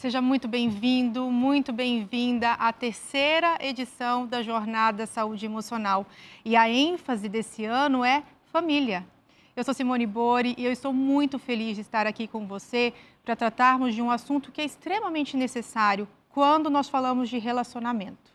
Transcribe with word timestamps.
Seja 0.00 0.22
muito 0.22 0.48
bem-vindo, 0.48 1.30
muito 1.30 1.74
bem-vinda 1.74 2.52
à 2.52 2.72
terceira 2.72 3.58
edição 3.60 4.26
da 4.26 4.42
Jornada 4.42 5.04
Saúde 5.04 5.44
Emocional. 5.44 6.06
E 6.42 6.56
a 6.56 6.70
ênfase 6.70 7.28
desse 7.28 7.66
ano 7.66 8.02
é 8.02 8.22
família. 8.46 9.06
Eu 9.54 9.62
sou 9.62 9.74
Simone 9.74 10.06
Bori 10.06 10.54
e 10.56 10.64
eu 10.64 10.72
estou 10.72 10.90
muito 10.90 11.38
feliz 11.38 11.74
de 11.74 11.82
estar 11.82 12.06
aqui 12.06 12.26
com 12.26 12.46
você 12.46 12.94
para 13.22 13.36
tratarmos 13.36 13.94
de 13.94 14.00
um 14.00 14.10
assunto 14.10 14.50
que 14.50 14.62
é 14.62 14.64
extremamente 14.64 15.36
necessário 15.36 16.08
quando 16.30 16.70
nós 16.70 16.88
falamos 16.88 17.28
de 17.28 17.36
relacionamento. 17.36 18.32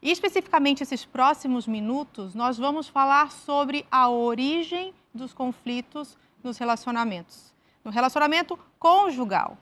E 0.00 0.10
especificamente 0.10 0.82
esses 0.82 1.04
próximos 1.04 1.66
minutos, 1.66 2.34
nós 2.34 2.56
vamos 2.56 2.88
falar 2.88 3.30
sobre 3.32 3.84
a 3.90 4.08
origem 4.08 4.94
dos 5.12 5.34
conflitos 5.34 6.16
nos 6.42 6.56
relacionamentos. 6.56 7.52
No 7.84 7.90
relacionamento 7.90 8.58
conjugal. 8.78 9.58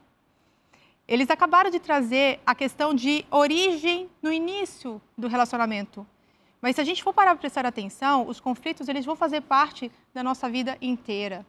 Eles 1.11 1.29
acabaram 1.29 1.71
de 1.71 1.81
trazer 1.81 2.39
a 2.47 2.55
questão 2.55 2.95
de 2.95 3.27
origem 3.33 4.09
no 4.23 4.33
início 4.33 5.03
do 5.19 5.27
relacionamento. 5.27 6.07
Mas 6.63 6.77
se 6.77 6.81
a 6.81 6.85
gente 6.85 7.03
for 7.03 7.13
parar 7.13 7.33
para 7.33 7.41
prestar 7.41 7.67
atenção, 7.67 8.29
os 8.29 8.39
conflitos 8.39 8.87
eles 8.87 9.05
vão 9.05 9.17
fazer 9.17 9.41
parte 9.41 9.91
da 10.15 10.23
nossa 10.23 10.49
vida 10.49 10.79
inteira. 10.81 11.45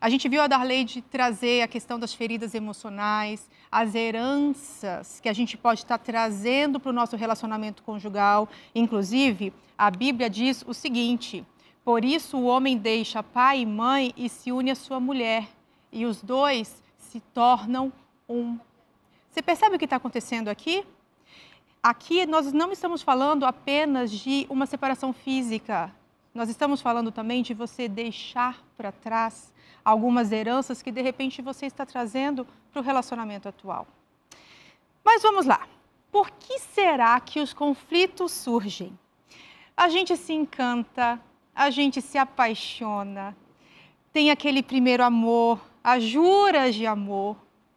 A 0.00 0.08
gente 0.08 0.30
viu 0.30 0.40
a 0.40 0.46
Darleide 0.46 1.02
trazer 1.02 1.60
a 1.60 1.68
questão 1.68 1.98
das 1.98 2.14
feridas 2.14 2.54
emocionais, 2.54 3.46
as 3.70 3.94
heranças 3.94 5.20
que 5.20 5.28
a 5.28 5.32
gente 5.34 5.58
pode 5.58 5.80
estar 5.80 5.98
trazendo 5.98 6.80
para 6.80 6.88
o 6.88 6.94
nosso 6.94 7.14
relacionamento 7.14 7.82
conjugal. 7.82 8.48
Inclusive, 8.74 9.52
a 9.76 9.90
Bíblia 9.90 10.30
diz 10.30 10.64
o 10.66 10.72
seguinte: 10.72 11.44
por 11.84 12.02
isso 12.02 12.38
o 12.38 12.44
homem 12.44 12.78
deixa 12.78 13.22
pai 13.22 13.60
e 13.60 13.66
mãe 13.66 14.14
e 14.16 14.30
se 14.30 14.52
une 14.52 14.70
à 14.70 14.74
sua 14.74 14.98
mulher, 14.98 15.48
e 15.92 16.06
os 16.06 16.22
dois 16.22 16.82
se 16.96 17.20
tornam 17.20 17.92
um 18.26 18.58
você 19.32 19.40
percebe 19.40 19.76
o 19.76 19.78
que 19.78 19.86
está 19.86 19.96
acontecendo 19.96 20.48
aqui? 20.48 20.84
Aqui 21.82 22.26
nós 22.26 22.52
não 22.52 22.70
estamos 22.70 23.00
falando 23.00 23.46
apenas 23.46 24.10
de 24.10 24.46
uma 24.50 24.66
separação 24.66 25.10
física, 25.10 25.90
nós 26.34 26.50
estamos 26.50 26.82
falando 26.82 27.10
também 27.10 27.42
de 27.42 27.54
você 27.54 27.88
deixar 27.88 28.62
para 28.76 28.92
trás 28.92 29.50
algumas 29.82 30.32
heranças 30.32 30.82
que 30.82 30.92
de 30.92 31.00
repente 31.00 31.40
você 31.40 31.64
está 31.64 31.86
trazendo 31.86 32.46
para 32.70 32.80
o 32.80 32.84
relacionamento 32.84 33.48
atual. 33.48 33.86
Mas 35.02 35.22
vamos 35.22 35.46
lá. 35.46 35.66
Por 36.10 36.30
que 36.32 36.58
será 36.58 37.18
que 37.18 37.40
os 37.40 37.54
conflitos 37.54 38.32
surgem? 38.32 38.98
A 39.74 39.88
gente 39.88 40.14
se 40.14 40.34
encanta, 40.34 41.18
a 41.54 41.70
gente 41.70 42.02
se 42.02 42.18
apaixona, 42.18 43.34
tem 44.12 44.30
aquele 44.30 44.62
primeiro 44.62 45.02
amor, 45.02 45.58
as 45.82 46.02
juras 46.02 46.74
de 46.74 46.86
amor, 46.86 47.34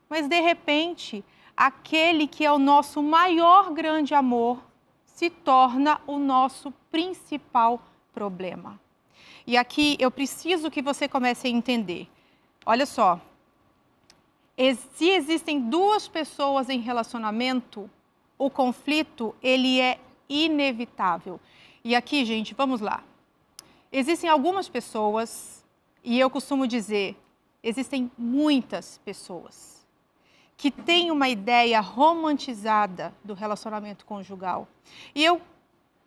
mas 0.10 0.28
de 0.28 0.42
repente 0.42 1.24
aquele 1.56 2.28
que 2.28 2.46
é 2.46 2.52
o 2.52 2.60
nosso 2.60 3.02
maior 3.02 3.72
grande 3.72 4.14
amor 4.14 4.62
se 5.06 5.30
torna 5.30 6.02
o 6.06 6.18
nosso 6.18 6.72
principal 6.92 7.82
problema. 8.14 8.80
E 9.48 9.56
aqui 9.56 9.96
eu 10.00 10.12
preciso 10.12 10.70
que 10.70 10.82
você 10.82 11.08
comece 11.08 11.48
a 11.48 11.50
entender. 11.50 12.10
Olha 12.66 12.86
só, 12.86 13.22
se 14.96 15.10
existem 15.10 15.70
duas 15.70 16.08
pessoas 16.08 16.70
em 16.70 16.80
relacionamento, 16.80 17.90
o 18.38 18.50
conflito 18.50 19.36
ele 19.42 19.80
é 19.80 20.00
inevitável. 20.28 21.40
E 21.84 21.96
aqui, 21.96 22.26
gente, 22.26 22.54
vamos 22.54 22.82
lá. 22.82 23.04
Existem 23.92 24.30
algumas 24.30 24.68
pessoas, 24.68 25.64
e 26.04 26.20
eu 26.20 26.30
costumo 26.30 26.68
dizer, 26.68 27.16
existem 27.64 28.12
muitas 28.18 29.00
pessoas 29.06 29.75
que 30.58 30.72
tem 30.72 31.12
uma 31.12 31.28
ideia 31.28 31.80
romantizada 31.80 33.14
do 33.24 33.34
relacionamento 33.34 34.06
conjugal. 34.06 34.68
E 35.14 35.24
eu, 35.24 35.42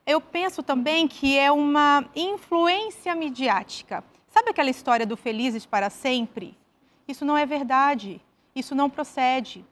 eu 0.07 0.21
penso 0.21 0.63
também 0.63 1.07
que 1.07 1.39
é 1.39 1.53
uma 1.53 2.09
influência 2.17 3.15
midiática. 3.15 4.03
Sabe 4.29 4.51
aquela 4.51 4.71
história 4.71 5.07
do 5.07 5.17
felizes 5.17 5.67
para 5.67 5.91
sempre? 5.91 6.57
Isso 7.07 7.25
não 7.25 7.37
é 7.37 7.45
verdade. 7.45 8.21
Isso 8.55 8.75
não 8.75 8.89
procede. 8.89 9.65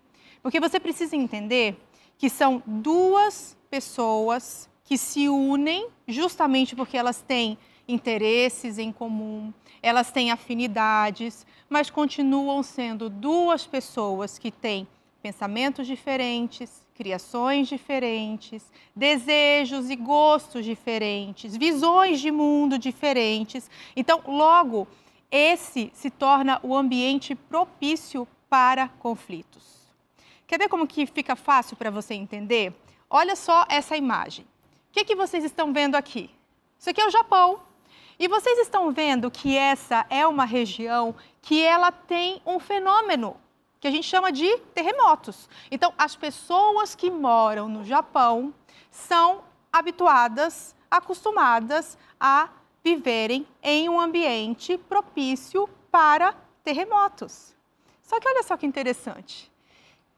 Porque 0.42 0.60
você 0.60 0.78
precisa 0.78 1.16
entender 1.16 1.76
que 2.18 2.30
são 2.30 2.62
duas 2.66 3.56
pessoas 3.70 4.68
que 4.84 4.96
se 4.96 5.28
unem 5.28 5.88
justamente 6.06 6.76
porque 6.76 6.96
elas 6.96 7.20
têm 7.20 7.58
interesses 7.88 8.78
em 8.78 8.92
comum, 8.92 9.52
elas 9.82 10.10
têm 10.10 10.30
afinidades, 10.30 11.46
mas 11.68 11.90
continuam 11.90 12.62
sendo 12.62 13.08
duas 13.08 13.66
pessoas 13.66 14.38
que 14.38 14.50
têm 14.50 14.86
pensamentos 15.22 15.86
diferentes, 15.86 16.86
criações 16.94 17.68
diferentes, 17.68 18.64
desejos 18.94 19.90
e 19.90 19.96
gostos 19.96 20.64
diferentes, 20.64 21.56
visões 21.56 22.20
de 22.20 22.30
mundo 22.30 22.78
diferentes. 22.78 23.70
Então, 23.94 24.22
logo, 24.26 24.86
esse 25.30 25.90
se 25.94 26.10
torna 26.10 26.60
o 26.62 26.76
ambiente 26.76 27.34
propício 27.34 28.26
para 28.48 28.88
conflitos. 28.88 29.76
Quer 30.46 30.58
ver 30.58 30.68
como 30.68 30.86
que 30.86 31.06
fica 31.06 31.34
fácil 31.34 31.76
para 31.76 31.90
você 31.90 32.14
entender? 32.14 32.72
Olha 33.10 33.34
só 33.34 33.64
essa 33.68 33.96
imagem. 33.96 34.44
O 34.44 34.92
que, 34.92 35.04
que 35.04 35.16
vocês 35.16 35.44
estão 35.44 35.72
vendo 35.72 35.96
aqui? 35.96 36.30
Isso 36.78 36.88
aqui 36.88 37.00
é 37.00 37.06
o 37.06 37.10
Japão. 37.10 37.60
E 38.18 38.28
vocês 38.28 38.58
estão 38.60 38.90
vendo 38.92 39.30
que 39.30 39.56
essa 39.56 40.06
é 40.08 40.26
uma 40.26 40.44
região 40.44 41.14
que 41.42 41.62
ela 41.62 41.92
tem 41.92 42.40
um 42.46 42.58
fenômeno 42.58 43.36
que 43.78 43.86
a 43.86 43.90
gente 43.90 44.06
chama 44.08 44.32
de 44.32 44.56
terremotos. 44.74 45.48
Então, 45.70 45.92
as 45.98 46.16
pessoas 46.16 46.94
que 46.94 47.10
moram 47.10 47.68
no 47.68 47.84
Japão 47.84 48.54
são 48.90 49.44
habituadas, 49.70 50.74
acostumadas 50.90 51.98
a 52.18 52.48
viverem 52.82 53.46
em 53.62 53.88
um 53.88 54.00
ambiente 54.00 54.78
propício 54.78 55.68
para 55.90 56.34
terremotos. 56.64 57.54
Só 58.02 58.18
que 58.18 58.28
olha 58.28 58.42
só 58.42 58.56
que 58.56 58.64
interessante. 58.64 59.52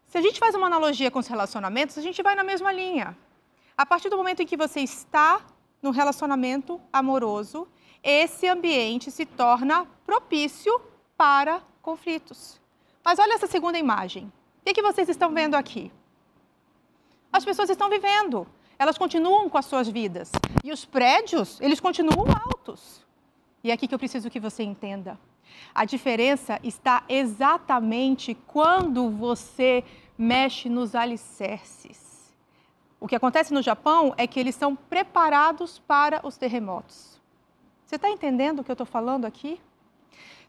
Se 0.06 0.16
a 0.16 0.22
gente 0.22 0.38
faz 0.38 0.54
uma 0.54 0.66
analogia 0.66 1.10
com 1.10 1.19
os 1.19 1.26
relacionamentos, 1.26 1.98
a 1.98 2.03
gente 2.03 2.22
vai 2.22 2.34
na 2.34 2.44
mesma 2.44 2.72
linha. 2.72 3.16
A 3.76 3.84
partir 3.84 4.08
do 4.08 4.16
momento 4.16 4.41
em 4.41 4.47
que 4.47 4.56
você 4.56 4.81
está 4.81 5.41
no 5.82 5.91
relacionamento 5.91 6.81
amoroso, 6.92 7.66
esse 8.03 8.47
ambiente 8.47 9.10
se 9.10 9.26
torna 9.26 9.86
propício 10.06 10.81
para 11.16 11.62
conflitos. 11.82 12.60
Mas 13.04 13.19
olha 13.19 13.34
essa 13.34 13.47
segunda 13.47 13.78
imagem. 13.78 14.32
O 14.60 14.75
que, 14.75 14.82
vocês 14.82 15.09
estão 15.09 15.32
vendo 15.32 15.54
aqui? 15.54 15.91
As 17.32 17.44
pessoas 17.44 17.70
estão 17.70 17.88
vivendo, 17.88 18.47
elas 18.78 18.98
continuam 18.98 19.48
com 19.48 19.58
as 19.58 19.66
suas 19.66 19.88
vidas. 19.88 20.31
E 20.62 20.70
os 20.70 20.84
prédios, 20.84 21.60
eles 21.60 21.81
continuam 21.81 22.26
altos. 22.47 23.04
E 23.62 23.70
é 23.70 23.75
aqui 23.75 23.88
que 23.88 23.94
eu 23.94 23.98
preciso 23.98 24.31
que 24.31 24.38
você 24.38 24.62
entenda. 24.62 25.19
A 25.75 25.84
diferença 25.84 26.60
está 26.62 27.03
exatamente 27.08 28.34
quando 28.47 29.10
você 29.10 29.84
mexe 30.16 30.69
nos 30.69 30.94
alicerces. 30.94 32.34
O 33.00 33.06
que 33.06 33.16
acontece 33.16 33.54
no 33.54 33.62
Japão 33.62 34.12
é 34.16 34.26
que 34.26 34.41
eles 34.41 34.54
são 34.54 34.75
preparados 34.75 35.78
para 35.78 36.20
os 36.26 36.37
terremotos. 36.37 37.18
Você 37.88 37.97
está 37.97 38.10
entendendo 38.10 38.59
o 38.59 38.65
que 38.65 38.71
eu 38.71 38.75
estou 38.75 38.87
falando 38.87 39.25
aqui? 39.25 39.59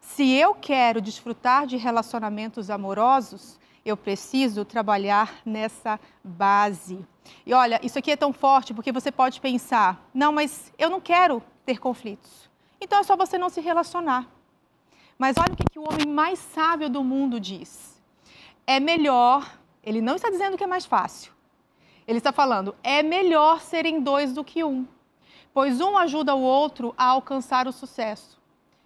Se 0.02 0.30
eu 0.30 0.54
quero 0.54 1.00
desfrutar 1.00 1.66
de 1.66 1.78
relacionamentos 1.78 2.70
amorosos, 2.70 3.58
eu 3.86 3.96
preciso 3.96 4.66
trabalhar 4.66 5.40
nessa 5.46 5.98
base. 6.22 7.00
E 7.46 7.54
olha, 7.54 7.80
isso 7.82 7.98
aqui 7.98 8.12
é 8.12 8.18
tão 8.18 8.34
forte 8.34 8.74
porque 8.74 8.92
você 8.92 9.10
pode 9.10 9.40
pensar: 9.40 10.06
não, 10.14 10.34
mas 10.34 10.74
eu 10.78 10.90
não 10.90 11.00
quero 11.00 11.42
ter 11.66 11.80
conflitos. 11.80 12.50
Então 12.82 13.00
é 13.00 13.04
só 13.04 13.16
você 13.16 13.38
não 13.38 13.48
se 13.48 13.62
relacionar. 13.62 14.28
Mas 15.18 15.38
olha 15.38 15.54
o 15.54 15.56
que, 15.56 15.64
que 15.72 15.80
o 15.80 15.84
homem 15.84 16.14
mais 16.14 16.40
sábio 16.40 16.90
do 16.90 17.02
mundo 17.06 17.40
diz. 17.40 18.04
É 18.68 18.82
melhor, 18.82 19.50
ele 19.82 20.02
não 20.02 20.18
está 20.18 20.30
dizendo 20.30 20.58
que 20.58 20.64
é 20.66 20.68
mais 20.68 20.86
fácil. 20.86 21.32
Ele 22.06 22.18
está 22.18 22.34
falando, 22.34 22.76
é 22.84 23.02
melhor 23.02 23.62
serem 23.62 24.02
dois 24.02 24.34
do 24.34 24.44
que 24.44 24.62
um 24.62 24.86
pois 25.54 25.82
um 25.82 25.98
ajuda 25.98 26.36
o 26.36 26.42
outro 26.42 26.94
a 26.98 27.06
alcançar 27.06 27.68
o 27.68 27.72
sucesso. 27.72 28.40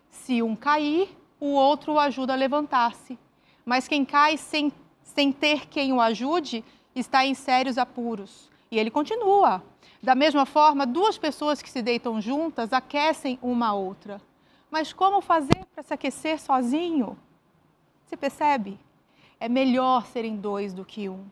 Se 0.09 0.41
um 0.41 0.55
cair, 0.55 1.09
o 1.39 1.47
outro 1.47 1.93
o 1.93 1.99
ajuda 1.99 2.33
a 2.33 2.37
levantar-se. 2.37 3.17
Mas 3.65 3.87
quem 3.87 4.05
cai 4.05 4.37
sem, 4.37 4.71
sem 5.03 5.31
ter 5.31 5.67
quem 5.67 5.93
o 5.93 6.01
ajude 6.01 6.63
está 6.95 7.25
em 7.25 7.33
sérios 7.33 7.77
apuros. 7.77 8.49
E 8.71 8.79
ele 8.79 8.91
continua. 8.91 9.63
Da 10.01 10.15
mesma 10.15 10.45
forma, 10.45 10.85
duas 10.85 11.17
pessoas 11.17 11.61
que 11.61 11.69
se 11.69 11.81
deitam 11.81 12.19
juntas 12.19 12.73
aquecem 12.73 13.39
uma 13.41 13.67
a 13.67 13.73
outra. 13.73 14.21
Mas 14.69 14.91
como 14.91 15.21
fazer 15.21 15.65
para 15.73 15.83
se 15.83 15.93
aquecer 15.93 16.39
sozinho? 16.39 17.17
Você 18.05 18.17
percebe? 18.17 18.79
É 19.39 19.47
melhor 19.47 20.05
serem 20.07 20.35
dois 20.35 20.73
do 20.73 20.83
que 20.83 21.07
um. 21.07 21.25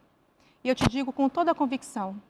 E 0.64 0.70
eu 0.70 0.76
te 0.76 0.88
digo 0.88 1.12
com 1.12 1.28
toda 1.28 1.52
a 1.52 1.56
convicção: 1.56 2.22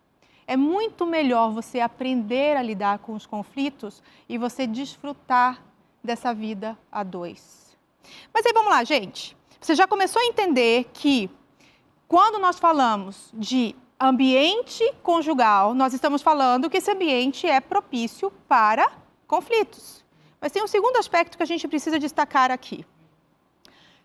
é 0.51 0.57
muito 0.57 1.06
melhor 1.06 1.50
você 1.53 1.80
aprender 1.80 2.57
a 2.57 2.62
lidar 2.62 3.00
com 3.00 3.13
os 3.13 3.25
conflitos 3.25 4.03
e 4.27 4.38
você 4.38 4.68
desfrutar 4.68 5.63
dessa 6.03 6.33
vida 6.33 6.77
a 6.92 7.03
dois. 7.03 7.77
Mas 8.33 8.45
aí 8.45 8.51
vamos 8.51 8.69
lá, 8.69 8.83
gente. 8.83 9.38
Você 9.62 9.75
já 9.75 9.88
começou 9.88 10.21
a 10.21 10.25
entender 10.25 10.89
que 10.92 11.30
quando 12.06 12.38
nós 12.38 12.59
falamos 12.59 13.30
de 13.33 13.74
ambiente 13.98 14.83
conjugal, 15.01 15.74
nós 15.74 15.94
estamos 15.94 16.21
falando 16.21 16.69
que 16.69 16.80
esse 16.80 16.92
ambiente 16.92 17.48
é 17.48 17.62
propício 17.62 18.30
para 18.50 18.92
conflitos. 19.25 20.03
Mas 20.42 20.51
tem 20.51 20.62
um 20.62 20.68
segundo 20.68 20.98
aspecto 20.98 21.38
que 21.38 21.44
a 21.44 21.48
gente 21.48 21.65
precisa 21.65 21.98
destacar 21.98 22.51
aqui. 22.51 22.86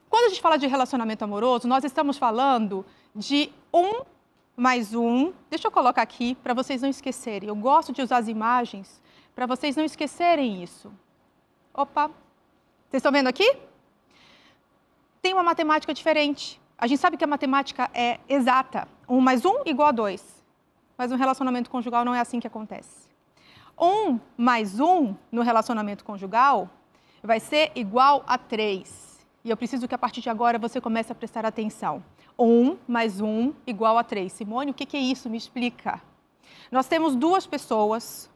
Quando 0.08 0.26
a 0.26 0.28
gente 0.28 0.40
fala 0.40 0.56
de 0.56 0.68
relacionamento 0.68 1.24
amoroso, 1.24 1.66
nós 1.66 1.82
estamos 1.82 2.16
falando 2.16 2.86
de 3.16 3.50
um 3.74 4.02
mais 4.56 4.94
um. 4.94 5.34
Deixa 5.50 5.68
eu 5.68 5.70
colocar 5.70 6.00
aqui 6.00 6.34
para 6.36 6.54
vocês 6.54 6.80
não 6.80 6.88
esquecerem. 6.88 7.48
Eu 7.48 7.54
gosto 7.54 7.92
de 7.92 8.00
usar 8.00 8.16
as 8.16 8.28
imagens 8.28 9.02
para 9.34 9.44
vocês 9.44 9.76
não 9.76 9.84
esquecerem 9.84 10.62
isso. 10.62 10.90
Opa! 11.74 12.06
Vocês 12.88 13.00
estão 13.00 13.12
vendo 13.12 13.26
aqui? 13.26 13.54
Tem 15.20 15.34
uma 15.34 15.42
matemática 15.42 15.92
diferente. 15.92 16.58
A 16.78 16.86
gente 16.86 16.98
sabe 16.98 17.18
que 17.18 17.24
a 17.24 17.26
matemática 17.26 17.90
é 17.92 18.18
exata. 18.26 18.88
Um 19.06 19.20
mais 19.20 19.44
um 19.44 19.60
igual 19.66 19.88
a 19.88 19.92
dois. 19.92 20.42
Mas 20.96 21.10
no 21.10 21.16
relacionamento 21.18 21.68
conjugal 21.68 22.04
não 22.04 22.14
é 22.14 22.20
assim 22.20 22.40
que 22.40 22.46
acontece. 22.46 23.10
Um 23.78 24.18
mais 24.38 24.80
um 24.80 25.14
no 25.30 25.42
relacionamento 25.42 26.02
conjugal 26.02 26.70
vai 27.22 27.40
ser 27.40 27.72
igual 27.74 28.24
a 28.26 28.38
três. 28.38 29.18
E 29.44 29.50
eu 29.50 29.56
preciso 29.56 29.86
que 29.86 29.94
a 29.94 29.98
partir 29.98 30.22
de 30.22 30.30
agora 30.30 30.58
você 30.58 30.80
comece 30.80 31.12
a 31.12 31.14
prestar 31.14 31.44
atenção. 31.44 32.02
Um 32.38 32.76
mais 32.86 33.20
um 33.20 33.54
igual 33.66 33.96
a 33.96 34.04
três. 34.04 34.32
Simone, 34.32 34.70
o 34.70 34.74
que 34.74 34.96
é 34.96 35.00
isso? 35.00 35.30
Me 35.30 35.38
explica. 35.38 36.02
Nós 36.70 36.86
temos 36.86 37.16
duas 37.16 37.46
pessoas 37.46 38.30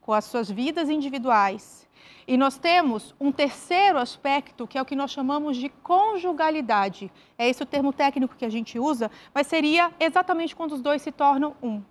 com 0.00 0.12
as 0.12 0.24
suas 0.24 0.50
vidas 0.50 0.90
individuais 0.90 1.86
e 2.28 2.36
nós 2.36 2.58
temos 2.58 3.14
um 3.20 3.30
terceiro 3.30 3.98
aspecto, 3.98 4.66
que 4.66 4.76
é 4.76 4.82
o 4.82 4.84
que 4.84 4.96
nós 4.96 5.12
chamamos 5.12 5.56
de 5.56 5.68
conjugalidade. 5.68 7.10
É 7.38 7.48
esse 7.48 7.62
o 7.62 7.66
termo 7.66 7.92
técnico 7.92 8.36
que 8.36 8.44
a 8.44 8.50
gente 8.50 8.78
usa, 8.78 9.10
mas 9.32 9.46
seria 9.46 9.92
exatamente 9.98 10.54
quando 10.54 10.72
os 10.72 10.82
dois 10.82 11.02
se 11.02 11.12
tornam 11.12 11.54
um. 11.62 11.82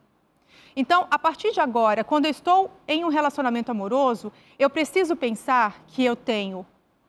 Então, 0.75 1.07
a 1.09 1.17
partir 1.17 1.53
de 1.53 1.61
agora, 1.61 2.03
quando 2.03 2.25
eu 2.25 2.31
estou 2.31 2.69
em 2.85 3.05
um 3.05 3.07
relacionamento 3.07 3.71
amoroso, 3.71 4.31
eu 4.59 4.69
preciso 4.69 5.15
pensar 5.15 5.81
que 5.87 6.03
eu 6.03 6.17
tenho 6.17 6.65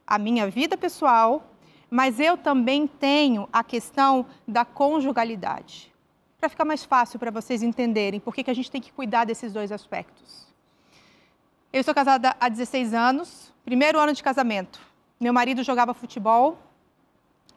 a 0.06 0.18
minha 0.18 0.48
vida 0.48 0.76
pessoal, 0.76 1.42
mas 1.90 2.18
eu 2.18 2.36
também 2.36 2.86
tenho 2.86 3.48
a 3.52 3.62
questão 3.62 4.26
da 4.46 4.64
conjugalidade. 4.64 5.92
Para 6.38 6.48
ficar 6.48 6.64
mais 6.64 6.84
fácil 6.84 7.18
para 7.18 7.30
vocês 7.30 7.62
entenderem 7.62 8.20
por 8.20 8.34
que, 8.34 8.44
que 8.44 8.50
a 8.50 8.54
gente 8.54 8.70
tem 8.70 8.80
que 8.80 8.92
cuidar 8.92 9.24
desses 9.24 9.52
dois 9.52 9.72
aspectos. 9.72 10.46
Eu 11.72 11.82
sou 11.82 11.94
casada 11.94 12.36
há 12.40 12.48
16 12.48 12.94
anos, 12.94 13.52
primeiro 13.64 13.98
ano 13.98 14.12
de 14.12 14.22
casamento. 14.22 14.80
Meu 15.18 15.32
marido 15.32 15.62
jogava 15.62 15.94
futebol 15.94 16.58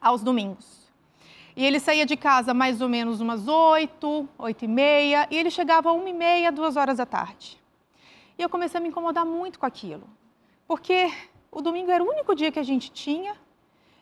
aos 0.01 0.21
domingos. 0.21 0.89
E 1.55 1.65
ele 1.65 1.79
saía 1.79 2.05
de 2.05 2.15
casa 2.15 2.53
mais 2.53 2.81
ou 2.81 2.87
menos 2.87 3.19
umas 3.19 3.47
8, 3.47 4.29
8 4.37 4.65
e 4.65 4.67
meia, 4.67 5.27
e 5.29 5.37
ele 5.37 5.49
chegava 5.49 5.89
às 5.89 5.95
1 5.95 6.07
e 6.07 6.13
meia, 6.13 6.51
2 6.51 6.77
horas 6.77 6.97
da 6.97 7.05
tarde. 7.05 7.61
E 8.37 8.41
eu 8.41 8.49
comecei 8.49 8.77
a 8.77 8.81
me 8.81 8.89
incomodar 8.89 9.25
muito 9.25 9.59
com 9.59 9.65
aquilo, 9.65 10.07
porque 10.65 11.11
o 11.51 11.61
domingo 11.61 11.91
era 11.91 12.03
o 12.03 12.07
único 12.07 12.33
dia 12.33 12.51
que 12.51 12.59
a 12.59 12.63
gente 12.63 12.91
tinha 12.91 13.35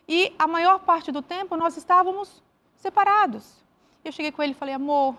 e 0.08 0.32
a 0.38 0.46
maior 0.46 0.78
parte 0.80 1.12
do 1.12 1.20
tempo 1.20 1.56
nós 1.56 1.76
estávamos 1.76 2.42
separados. 2.76 3.62
Eu 4.04 4.10
cheguei 4.10 4.32
com 4.32 4.42
ele 4.42 4.52
e 4.52 4.54
falei, 4.54 4.74
amor, 4.74 5.14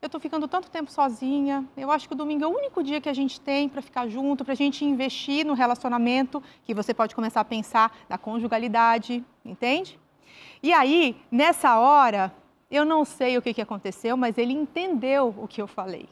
eu 0.00 0.06
estou 0.06 0.20
ficando 0.20 0.46
tanto 0.46 0.70
tempo 0.70 0.90
sozinha. 0.90 1.66
Eu 1.76 1.90
acho 1.90 2.06
que 2.06 2.14
o 2.14 2.16
domingo 2.16 2.44
é 2.44 2.46
o 2.46 2.56
único 2.56 2.82
dia 2.82 3.00
que 3.00 3.08
a 3.08 3.12
gente 3.12 3.40
tem 3.40 3.68
para 3.68 3.82
ficar 3.82 4.06
junto, 4.06 4.44
para 4.44 4.52
a 4.52 4.56
gente 4.56 4.84
investir 4.84 5.44
no 5.44 5.54
relacionamento, 5.54 6.40
que 6.62 6.72
você 6.72 6.94
pode 6.94 7.14
começar 7.14 7.40
a 7.40 7.44
pensar 7.44 7.96
na 8.08 8.16
conjugalidade, 8.16 9.24
entende? 9.44 9.98
E 10.62 10.72
aí, 10.72 11.20
nessa 11.30 11.78
hora, 11.80 12.32
eu 12.70 12.84
não 12.84 13.04
sei 13.04 13.36
o 13.36 13.42
que, 13.42 13.52
que 13.52 13.62
aconteceu, 13.62 14.16
mas 14.16 14.38
ele 14.38 14.52
entendeu 14.52 15.34
o 15.36 15.48
que 15.48 15.60
eu 15.60 15.66
falei. 15.66 16.08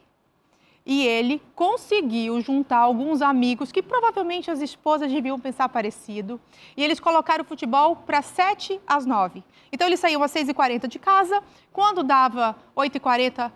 E 0.88 1.04
ele 1.04 1.42
conseguiu 1.56 2.40
juntar 2.40 2.78
alguns 2.78 3.20
amigos 3.20 3.72
que 3.72 3.82
provavelmente 3.82 4.52
as 4.52 4.60
esposas 4.60 5.10
deviam 5.10 5.38
pensar 5.38 5.68
parecido. 5.68 6.40
E 6.76 6.84
eles 6.84 7.00
colocaram 7.00 7.42
o 7.42 7.46
futebol 7.46 7.96
para 7.96 8.22
7 8.22 8.80
às 8.86 9.04
9. 9.04 9.42
Então 9.72 9.84
eles 9.84 9.98
saíam 9.98 10.22
às 10.22 10.32
6h40 10.32 10.86
de 10.86 11.00
casa. 11.00 11.42
Quando 11.72 12.04
dava 12.04 12.54
8h40, 12.76 13.50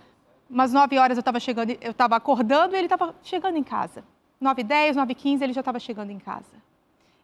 umas 0.51 0.73
9 0.73 0.99
horas 0.99 1.17
eu 1.17 1.21
estava 1.21 1.39
chegando, 1.39 1.71
eu 1.81 1.93
estava 1.93 2.17
acordando 2.17 2.75
e 2.75 2.79
ele 2.79 2.87
estava 2.87 3.15
chegando 3.23 3.57
em 3.57 3.63
casa. 3.63 4.03
9 4.41 4.65
10 4.65 4.97
9 4.97 5.15
15 5.15 5.45
ele 5.45 5.53
já 5.53 5.61
estava 5.61 5.79
chegando 5.79 6.11
em 6.11 6.19
casa. 6.19 6.61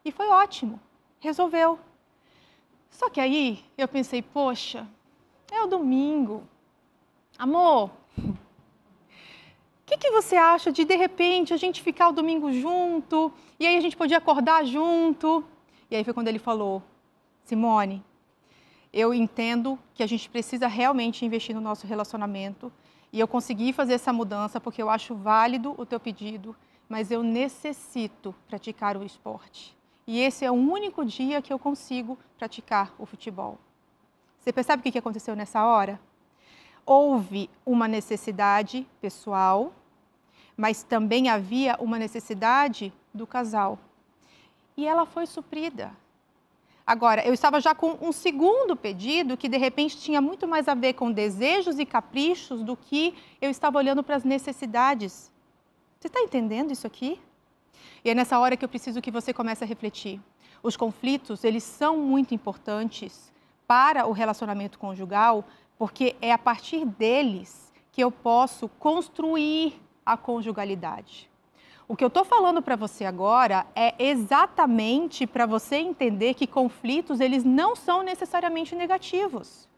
E 0.05 0.11
foi 0.11 0.29
ótimo, 0.29 0.79
resolveu. 1.19 1.77
Só 2.89 3.09
que 3.09 3.19
aí 3.19 3.61
eu 3.77 3.89
pensei, 3.89 4.21
poxa, 4.21 4.87
é 5.51 5.61
o 5.63 5.67
domingo. 5.67 6.43
Amor, 7.37 7.91
que, 9.87 9.97
que 9.97 10.11
você 10.11 10.35
acha 10.35 10.69
de, 10.69 10.83
de 10.83 10.95
repente, 10.95 11.53
a 11.53 11.57
gente 11.57 11.81
ficar 11.81 12.09
o 12.09 12.11
domingo 12.11 12.51
junto 12.51 13.31
e 13.57 13.65
aí 13.65 13.77
a 13.77 13.81
gente 13.81 13.95
podia 13.95 14.17
acordar 14.17 14.65
junto? 14.65 15.43
E 15.89 15.95
aí 15.95 16.03
foi 16.03 16.13
quando 16.13 16.27
ele 16.27 16.39
falou, 16.39 16.83
Simone, 17.45 18.03
eu 18.91 19.13
entendo 19.13 19.79
que 19.93 20.03
a 20.03 20.07
gente 20.07 20.29
precisa 20.29 20.67
realmente 20.67 21.25
investir 21.25 21.55
no 21.55 21.61
nosso 21.61 21.87
relacionamento, 21.87 22.71
e 23.13 23.19
eu 23.21 23.27
consegui 23.27 23.71
fazer 23.71 23.93
essa 23.93 24.11
mudança 24.11 24.59
porque 24.59 24.83
eu 24.83 24.89
acho 24.89 25.15
válido 25.15 25.73
o 25.77 25.85
teu 25.85 25.99
pedido, 25.99 26.53
mas 26.89 27.09
eu 27.09 27.23
necessito 27.23 28.35
praticar 28.47 28.97
o 28.97 29.03
esporte. 29.03 29.75
E 30.05 30.19
esse 30.19 30.43
é 30.43 30.51
o 30.51 30.53
único 30.53 31.05
dia 31.05 31.41
que 31.41 31.51
eu 31.51 31.59
consigo 31.59 32.17
praticar 32.37 32.93
o 32.99 33.05
futebol. 33.05 33.57
Você 34.39 34.51
percebe 34.51 34.81
o 34.87 34.91
que 34.91 34.97
aconteceu 34.97 35.35
nessa 35.35 35.65
hora? 35.65 35.99
Houve 36.89 37.49
uma 37.65 37.85
necessidade 37.85 38.87
pessoal, 39.01 39.73
mas 40.55 40.83
também 40.83 41.27
havia 41.27 41.75
uma 41.81 41.99
necessidade 41.99 42.93
do 43.13 43.27
casal. 43.27 43.77
E 44.77 44.87
ela 44.87 45.05
foi 45.05 45.25
suprida. 45.25 45.91
Agora, 46.85 47.27
eu 47.27 47.33
estava 47.33 47.59
já 47.59 47.75
com 47.75 47.97
um 47.99 48.13
segundo 48.13 48.73
pedido 48.73 49.35
que 49.35 49.49
de 49.49 49.57
repente 49.57 49.97
tinha 49.97 50.21
muito 50.21 50.47
mais 50.47 50.69
a 50.69 50.73
ver 50.73 50.93
com 50.93 51.11
desejos 51.11 51.77
e 51.77 51.85
caprichos 51.85 52.63
do 52.63 52.77
que 52.77 53.13
eu 53.41 53.49
estava 53.49 53.77
olhando 53.77 54.01
para 54.01 54.15
as 54.15 54.23
necessidades. 54.23 55.29
Você 55.99 56.07
está 56.07 56.21
entendendo 56.21 56.71
isso 56.71 56.87
aqui? 56.87 57.19
E 58.05 58.09
é 58.09 58.15
nessa 58.15 58.39
hora 58.39 58.55
que 58.55 58.63
eu 58.63 58.69
preciso 58.69 59.01
que 59.01 59.11
você 59.11 59.33
comece 59.33 59.65
a 59.65 59.67
refletir. 59.67 60.21
Os 60.63 60.77
conflitos, 60.77 61.43
eles 61.43 61.63
são 61.63 61.97
muito 61.97 62.33
importantes 62.33 63.33
para 63.67 64.07
o 64.07 64.13
relacionamento 64.13 64.79
conjugal, 64.79 65.43
porque 65.77 66.15
é 66.21 66.31
a 66.31 66.37
partir 66.37 66.85
deles 66.85 67.71
que 67.91 68.03
eu 68.03 68.11
posso 68.11 68.67
construir 68.67 69.81
a 70.05 70.15
conjugalidade. 70.15 71.29
O 71.87 71.95
que 71.95 72.03
eu 72.03 72.09
estou 72.09 72.25
falando 72.25 72.61
para 72.61 72.75
você 72.75 73.05
agora 73.05 73.65
é 73.73 73.95
exatamente 73.97 75.25
para 75.25 75.45
você 75.45 75.77
entender 75.77 76.33
que 76.33 76.45
conflitos 76.45 77.19
eles 77.19 77.43
não 77.43 77.75
são 77.75 78.03
necessariamente 78.03 78.75
negativos. 78.75 79.69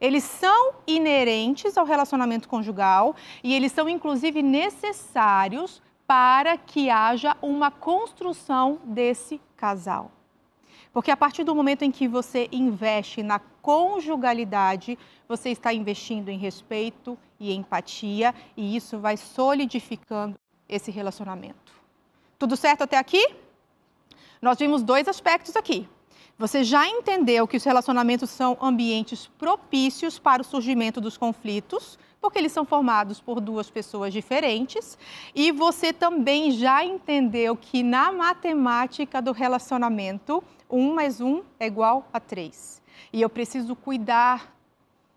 Eles 0.00 0.24
são 0.24 0.74
inerentes 0.86 1.76
ao 1.76 1.84
relacionamento 1.84 2.48
conjugal 2.48 3.14
e 3.42 3.54
eles 3.54 3.72
são 3.72 3.88
inclusive 3.88 4.42
necessários 4.42 5.82
para 6.06 6.56
que 6.56 6.88
haja 6.88 7.36
uma 7.42 7.70
construção 7.70 8.80
desse 8.84 9.38
casal. 9.54 10.10
Porque 10.92 11.10
a 11.10 11.16
partir 11.16 11.44
do 11.44 11.54
momento 11.54 11.82
em 11.82 11.90
que 11.90 12.08
você 12.08 12.48
investe 12.50 13.22
na 13.22 13.38
conjugalidade, 13.38 14.98
você 15.28 15.50
está 15.50 15.72
investindo 15.72 16.28
em 16.28 16.38
respeito 16.38 17.18
e 17.38 17.52
empatia, 17.52 18.34
e 18.56 18.74
isso 18.76 18.98
vai 18.98 19.16
solidificando 19.16 20.36
esse 20.68 20.90
relacionamento. 20.90 21.72
Tudo 22.38 22.56
certo 22.56 22.82
até 22.82 22.96
aqui? 22.96 23.34
Nós 24.40 24.58
vimos 24.58 24.82
dois 24.82 25.08
aspectos 25.08 25.56
aqui. 25.56 25.88
Você 26.38 26.62
já 26.62 26.86
entendeu 26.86 27.48
que 27.48 27.56
os 27.56 27.64
relacionamentos 27.64 28.30
são 28.30 28.56
ambientes 28.60 29.26
propícios 29.26 30.20
para 30.20 30.40
o 30.40 30.44
surgimento 30.44 31.00
dos 31.00 31.16
conflitos, 31.16 31.98
porque 32.20 32.38
eles 32.38 32.52
são 32.52 32.64
formados 32.64 33.20
por 33.20 33.40
duas 33.40 33.68
pessoas 33.68 34.12
diferentes. 34.12 34.96
E 35.34 35.50
você 35.50 35.92
também 35.92 36.52
já 36.52 36.84
entendeu 36.84 37.56
que 37.56 37.82
na 37.82 38.12
matemática 38.12 39.20
do 39.20 39.32
relacionamento, 39.32 40.42
um 40.70 40.94
mais 40.94 41.20
um 41.20 41.42
é 41.58 41.66
igual 41.66 42.08
a 42.12 42.20
três. 42.20 42.82
E 43.12 43.20
eu 43.22 43.28
preciso 43.28 43.74
cuidar, 43.76 44.54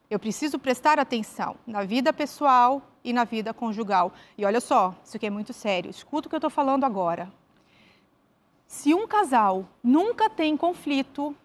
eu 0.10 0.20
preciso 0.20 0.60
prestar 0.60 1.00
atenção 1.00 1.56
na 1.66 1.84
vida 1.84 2.14
pessoal, 2.14 2.82
e 3.04 3.14
na 3.14 3.24
vida 3.24 3.54
conjugal. 3.54 4.14
E 4.38 4.46
olha 4.46 4.62
só, 4.62 4.96
isso 5.04 5.18
aqui 5.18 5.26
é 5.26 5.30
muito 5.30 5.54
sério. 5.54 5.90
Escuta 5.90 6.28
o 6.28 6.30
que 6.30 6.36
eu 6.36 6.38
estou 6.38 6.50
falando 6.50 6.84
agora. 6.84 7.32
Se 8.68 8.94
um 8.94 9.08
casal 9.08 9.66
nunca 9.84 10.30
tem 10.30 10.56
conflito, 10.56 11.36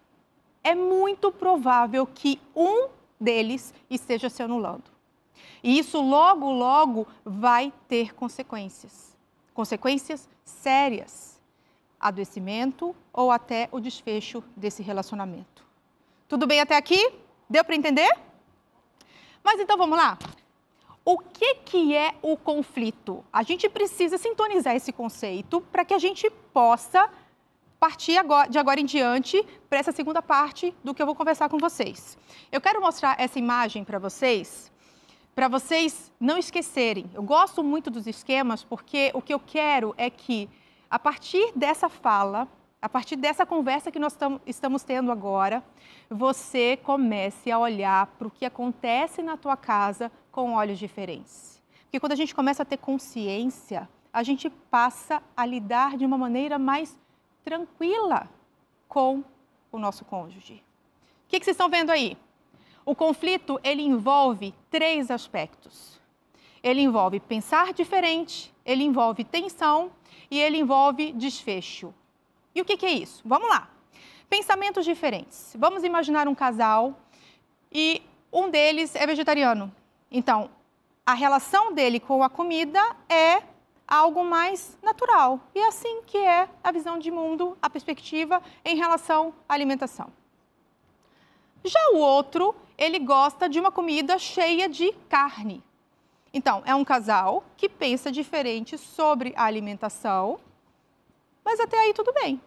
é 0.63 0.73
muito 0.73 1.31
provável 1.31 2.05
que 2.05 2.39
um 2.55 2.89
deles 3.19 3.73
esteja 3.89 4.29
se 4.29 4.41
anulando. 4.41 4.85
E 5.63 5.77
isso 5.77 5.99
logo, 6.01 6.49
logo 6.51 7.07
vai 7.25 7.73
ter 7.87 8.13
consequências. 8.13 9.15
Consequências 9.53 10.29
sérias. 10.43 11.36
Adoecimento 11.99 12.95
ou 13.11 13.31
até 13.31 13.69
o 13.71 13.79
desfecho 13.79 14.43
desse 14.55 14.83
relacionamento. 14.83 15.65
Tudo 16.27 16.45
bem 16.45 16.59
até 16.59 16.75
aqui? 16.75 17.11
Deu 17.49 17.63
para 17.63 17.75
entender? 17.75 18.09
Mas 19.43 19.59
então 19.59 19.77
vamos 19.77 19.97
lá? 19.97 20.17
O 21.05 21.17
que, 21.17 21.55
que 21.55 21.95
é 21.95 22.15
o 22.21 22.35
conflito? 22.35 23.23
A 23.31 23.41
gente 23.41 23.69
precisa 23.69 24.17
sintonizar 24.17 24.75
esse 24.75 24.91
conceito 24.91 25.61
para 25.61 25.85
que 25.85 25.93
a 25.93 25.97
gente 25.97 26.29
possa 26.51 27.09
partir 27.79 28.17
agora, 28.17 28.49
de 28.49 28.57
agora 28.57 28.79
em 28.79 28.85
diante 28.85 29.41
para 29.69 29.79
essa 29.79 29.91
segunda 29.91 30.21
parte 30.21 30.75
do 30.83 30.93
que 30.93 31.01
eu 31.01 31.05
vou 31.05 31.15
conversar 31.15 31.47
com 31.47 31.57
vocês. 31.57 32.17
Eu 32.51 32.59
quero 32.59 32.81
mostrar 32.81 33.15
essa 33.19 33.39
imagem 33.39 33.83
para 33.83 33.99
vocês, 33.99 34.71
para 35.35 35.47
vocês 35.47 36.11
não 36.19 36.37
esquecerem. 36.37 37.09
Eu 37.13 37.23
gosto 37.23 37.63
muito 37.63 37.89
dos 37.89 38.07
esquemas 38.07 38.63
porque 38.63 39.11
o 39.13 39.21
que 39.21 39.33
eu 39.33 39.39
quero 39.39 39.93
é 39.97 40.09
que, 40.09 40.49
a 40.89 40.97
partir 40.97 41.51
dessa 41.55 41.89
fala, 41.89 42.47
a 42.81 42.87
partir 42.87 43.15
dessa 43.15 43.45
conversa 43.45 43.91
que 43.91 43.99
nós 43.99 44.17
estamos 44.45 44.83
tendo 44.83 45.11
agora, 45.11 45.63
você 46.09 46.77
comece 46.77 47.51
a 47.51 47.59
olhar 47.59 48.07
para 48.17 48.27
o 48.27 48.31
que 48.31 48.45
acontece 48.45 49.21
na 49.21 49.35
tua 49.35 49.57
casa 49.57 50.11
com 50.31 50.53
olhos 50.53 50.79
diferentes. 50.79 51.61
Porque 51.83 51.99
quando 51.99 52.11
a 52.13 52.15
gente 52.15 52.35
começa 52.35 52.63
a 52.63 52.65
ter 52.65 52.77
consciência, 52.77 53.89
a 54.13 54.23
gente 54.23 54.49
passa 54.49 55.21
a 55.35 55.45
lidar 55.45 55.97
de 55.97 56.05
uma 56.05 56.17
maneira 56.17 56.57
mais 56.57 56.97
tranquila 57.43 58.29
com 58.87 59.23
o 59.71 59.79
nosso 59.79 60.05
cônjuge. 60.05 60.63
O 61.25 61.29
que, 61.29 61.39
que 61.39 61.45
vocês 61.45 61.55
estão 61.55 61.69
vendo 61.69 61.89
aí? 61.89 62.17
O 62.85 62.95
conflito 62.95 63.59
ele 63.63 63.81
envolve 63.81 64.53
três 64.69 65.11
aspectos. 65.11 65.99
Ele 66.63 66.81
envolve 66.81 67.19
pensar 67.19 67.73
diferente, 67.73 68.53
ele 68.65 68.83
envolve 68.83 69.23
tensão 69.23 69.91
e 70.29 70.39
ele 70.39 70.57
envolve 70.57 71.11
desfecho. 71.11 71.93
E 72.53 72.61
o 72.61 72.65
que, 72.65 72.77
que 72.77 72.85
é 72.85 72.91
isso? 72.91 73.21
Vamos 73.25 73.49
lá. 73.49 73.69
Pensamentos 74.29 74.83
diferentes. 74.83 75.55
Vamos 75.57 75.83
imaginar 75.83 76.27
um 76.27 76.35
casal 76.35 76.99
e 77.71 78.01
um 78.31 78.49
deles 78.49 78.95
é 78.95 79.05
vegetariano. 79.05 79.73
Então, 80.11 80.49
a 81.05 81.13
relação 81.13 81.73
dele 81.73 81.99
com 81.99 82.23
a 82.23 82.29
comida 82.29 82.81
é 83.07 83.41
algo 83.87 84.23
mais 84.23 84.77
natural. 84.83 85.39
E 85.55 85.59
é 85.59 85.67
assim 85.67 86.01
que 86.05 86.17
é 86.17 86.49
a 86.63 86.71
visão 86.71 86.99
de 86.99 87.09
mundo, 87.09 87.57
a 87.61 87.69
perspectiva 87.69 88.41
em 88.65 88.75
relação 88.75 89.33
à 89.47 89.53
alimentação. 89.53 90.11
Já 91.63 91.79
o 91.93 91.97
outro, 91.97 92.55
ele 92.77 92.99
gosta 92.99 93.47
de 93.47 93.59
uma 93.59 93.71
comida 93.71 94.19
cheia 94.19 94.67
de 94.67 94.91
carne. 95.09 95.63
Então, 96.37 96.61
é 96.67 96.75
um 96.75 96.85
casal 96.85 97.43
que 97.57 97.67
pensa 97.67 98.11
diferente 98.11 98.77
sobre 98.77 99.33
a 99.35 99.45
alimentação, 99.45 100.39
mas 101.43 101.59
até 101.59 101.79
aí 101.79 101.95
tudo 101.95 102.13
bem. 102.13 102.39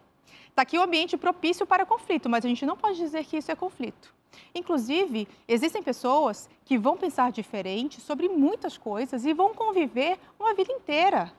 Está 0.49 0.63
aqui 0.63 0.79
o 0.79 0.83
ambiente 0.83 1.17
propício 1.17 1.67
para 1.67 1.85
conflito, 1.85 2.29
mas 2.29 2.45
a 2.45 2.49
gente 2.49 2.65
não 2.65 2.77
pode 2.77 2.99
dizer 2.99 3.25
que 3.25 3.37
isso 3.37 3.51
é 3.51 3.57
conflito. 3.57 4.15
Inclusive, 4.55 5.27
existem 5.49 5.83
pessoas 5.83 6.49
que 6.65 6.79
vão 6.79 6.97
pensar 6.97 7.33
diferente 7.33 8.01
sobre 8.01 8.29
muitas 8.29 8.79
coisas 8.79 9.25
e 9.25 9.33
vão 9.33 9.53
conviver 9.53 10.21
uma 10.39 10.55
vida 10.55 10.73
inteira. 10.73 11.33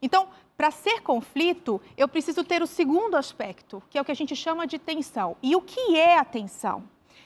Então, 0.00 0.28
para 0.56 0.70
ser 0.70 1.00
conflito, 1.00 1.80
eu 1.96 2.06
preciso 2.06 2.44
ter 2.44 2.62
o 2.62 2.66
segundo 2.68 3.16
aspecto, 3.16 3.82
que 3.90 3.98
é 3.98 4.00
o 4.00 4.04
que 4.04 4.12
a 4.12 4.16
gente 4.16 4.36
chama 4.36 4.68
de 4.68 4.78
tensão. 4.78 5.36
E 5.42 5.56
o 5.56 5.60
que 5.60 5.96
é 5.96 6.16
a 6.16 6.24
tensão? 6.24 6.84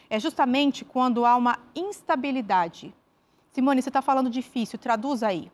É 0.09 0.19
justamente 0.19 0.83
quando 0.83 1.27
há 1.27 1.37
uma 1.37 1.59
instabilidade. 1.75 2.95
Simone, 3.53 3.83
você 3.83 3.89
está 3.89 4.01
falando 4.01 4.31
difícil, 4.31 4.79
traduz 4.79 5.23
aí. 5.23 5.51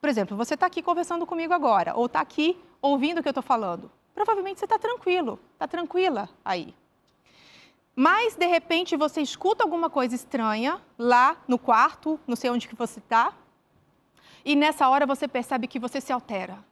Por 0.00 0.08
exemplo, 0.08 0.36
você 0.36 0.54
está 0.54 0.66
aqui 0.66 0.82
conversando 0.82 1.26
comigo 1.26 1.52
agora, 1.52 1.94
ou 1.96 2.06
está 2.06 2.20
aqui 2.20 2.60
ouvindo 2.80 3.18
o 3.18 3.22
que 3.22 3.28
eu 3.28 3.30
estou 3.30 3.42
falando. 3.42 3.90
Provavelmente 4.14 4.58
você 4.58 4.66
está 4.66 4.78
tranquilo, 4.78 5.40
está 5.54 5.66
tranquila 5.66 6.28
aí. 6.44 6.74
Mas, 7.94 8.36
de 8.36 8.46
repente, 8.46 8.96
você 8.96 9.20
escuta 9.20 9.64
alguma 9.64 9.90
coisa 9.90 10.14
estranha 10.14 10.80
lá 10.96 11.36
no 11.48 11.58
quarto, 11.58 12.18
não 12.26 12.36
sei 12.36 12.48
onde 12.48 12.68
que 12.68 12.76
você 12.76 13.00
está, 13.00 13.32
e 14.44 14.54
nessa 14.54 14.88
hora 14.88 15.04
você 15.04 15.26
percebe 15.26 15.66
que 15.66 15.78
você 15.78 16.00
se 16.00 16.12
altera. 16.12 16.64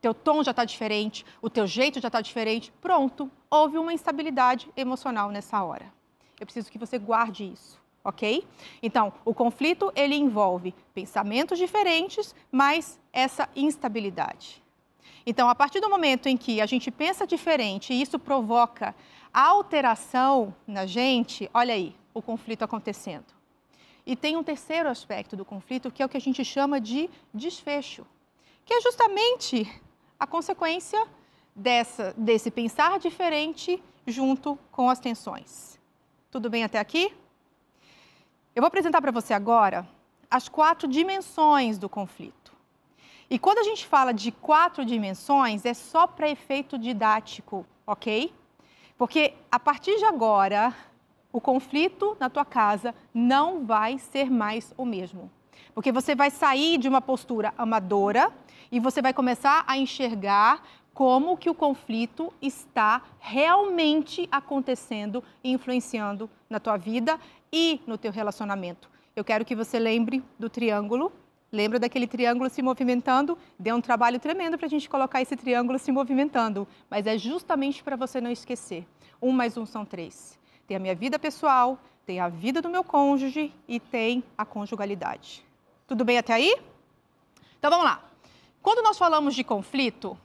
Teu 0.00 0.12
tom 0.12 0.42
já 0.42 0.50
está 0.50 0.64
diferente, 0.64 1.24
o 1.40 1.48
teu 1.48 1.66
jeito 1.66 2.00
já 2.00 2.08
está 2.08 2.20
diferente. 2.20 2.72
Pronto, 2.80 3.30
houve 3.50 3.78
uma 3.78 3.92
instabilidade 3.92 4.70
emocional 4.76 5.30
nessa 5.30 5.62
hora. 5.62 5.92
Eu 6.38 6.44
preciso 6.46 6.70
que 6.70 6.78
você 6.78 6.98
guarde 6.98 7.44
isso, 7.50 7.80
ok? 8.04 8.46
Então, 8.82 9.12
o 9.24 9.34
conflito 9.34 9.92
ele 9.94 10.14
envolve 10.14 10.74
pensamentos 10.94 11.58
diferentes, 11.58 12.34
mas 12.50 12.98
essa 13.12 13.48
instabilidade. 13.54 14.62
Então, 15.24 15.48
a 15.48 15.54
partir 15.54 15.80
do 15.80 15.88
momento 15.88 16.28
em 16.28 16.36
que 16.36 16.60
a 16.60 16.66
gente 16.66 16.90
pensa 16.90 17.26
diferente 17.26 17.92
e 17.92 18.02
isso 18.02 18.18
provoca 18.18 18.94
alteração 19.32 20.54
na 20.66 20.84
gente, 20.84 21.48
olha 21.54 21.74
aí, 21.74 21.94
o 22.12 22.20
conflito 22.20 22.62
acontecendo. 22.62 23.26
E 24.04 24.16
tem 24.16 24.36
um 24.36 24.42
terceiro 24.42 24.88
aspecto 24.88 25.36
do 25.36 25.44
conflito, 25.44 25.90
que 25.90 26.02
é 26.02 26.06
o 26.06 26.08
que 26.08 26.16
a 26.16 26.20
gente 26.20 26.44
chama 26.44 26.80
de 26.80 27.08
desfecho, 27.32 28.04
que 28.64 28.74
é 28.74 28.80
justamente 28.80 29.80
a 30.18 30.26
consequência 30.26 31.06
dessa, 31.54 32.12
desse 32.16 32.50
pensar 32.50 32.98
diferente 32.98 33.82
junto 34.06 34.58
com 34.72 34.90
as 34.90 34.98
tensões. 34.98 35.78
Tudo 36.30 36.50
bem 36.50 36.64
até 36.64 36.78
aqui? 36.78 37.12
Eu 38.54 38.60
vou 38.60 38.68
apresentar 38.68 39.00
para 39.00 39.10
você 39.10 39.32
agora 39.32 39.88
as 40.30 40.46
quatro 40.46 40.86
dimensões 40.86 41.78
do 41.78 41.88
conflito. 41.88 42.52
E 43.30 43.38
quando 43.38 43.58
a 43.58 43.62
gente 43.62 43.86
fala 43.86 44.12
de 44.12 44.30
quatro 44.30 44.84
dimensões, 44.84 45.64
é 45.64 45.72
só 45.72 46.06
para 46.06 46.28
efeito 46.28 46.76
didático, 46.76 47.64
ok? 47.86 48.30
Porque 48.98 49.32
a 49.50 49.58
partir 49.58 49.96
de 49.96 50.04
agora, 50.04 50.74
o 51.32 51.40
conflito 51.40 52.14
na 52.20 52.28
tua 52.28 52.44
casa 52.44 52.94
não 53.14 53.64
vai 53.64 53.98
ser 53.98 54.30
mais 54.30 54.74
o 54.76 54.84
mesmo. 54.84 55.30
Porque 55.74 55.90
você 55.90 56.14
vai 56.14 56.30
sair 56.30 56.76
de 56.76 56.88
uma 56.88 57.00
postura 57.00 57.54
amadora 57.56 58.30
e 58.70 58.78
você 58.78 59.00
vai 59.00 59.14
começar 59.14 59.64
a 59.66 59.78
enxergar 59.78 60.62
como 60.94 61.36
que 61.36 61.48
o 61.48 61.54
conflito 61.54 62.32
está 62.40 63.02
realmente 63.18 64.28
acontecendo 64.30 65.22
e 65.42 65.50
influenciando 65.50 66.28
na 66.48 66.60
tua 66.60 66.76
vida 66.76 67.18
e 67.52 67.80
no 67.86 67.96
teu 67.96 68.12
relacionamento. 68.12 68.90
Eu 69.14 69.24
quero 69.24 69.44
que 69.44 69.54
você 69.54 69.78
lembre 69.78 70.22
do 70.38 70.48
triângulo. 70.48 71.12
Lembra 71.50 71.78
daquele 71.78 72.06
triângulo 72.06 72.48
se 72.48 72.62
movimentando? 72.62 73.36
Deu 73.58 73.76
um 73.76 73.80
trabalho 73.80 74.18
tremendo 74.18 74.56
para 74.56 74.66
a 74.66 74.70
gente 74.70 74.88
colocar 74.88 75.20
esse 75.20 75.36
triângulo 75.36 75.78
se 75.78 75.92
movimentando, 75.92 76.66
mas 76.88 77.06
é 77.06 77.18
justamente 77.18 77.82
para 77.82 77.94
você 77.94 78.20
não 78.20 78.30
esquecer. 78.30 78.86
Um 79.20 79.30
mais 79.30 79.56
um 79.56 79.66
são 79.66 79.84
três 79.84 80.40
tem 80.72 80.76
a 80.76 80.80
minha 80.80 80.94
vida 80.94 81.18
pessoal, 81.18 81.78
tem 82.06 82.18
a 82.18 82.28
vida 82.28 82.62
do 82.62 82.70
meu 82.70 82.82
cônjuge 82.82 83.52
e 83.68 83.78
tem 83.78 84.24
a 84.38 84.44
conjugalidade. 84.44 85.44
Tudo 85.86 86.02
bem 86.02 86.16
até 86.16 86.32
aí? 86.32 86.56
Então 87.58 87.70
vamos 87.70 87.84
lá. 87.84 88.02
Quando 88.62 88.82
nós 88.82 88.96
falamos 88.96 89.34
de 89.34 89.44
conflito, 89.44 90.16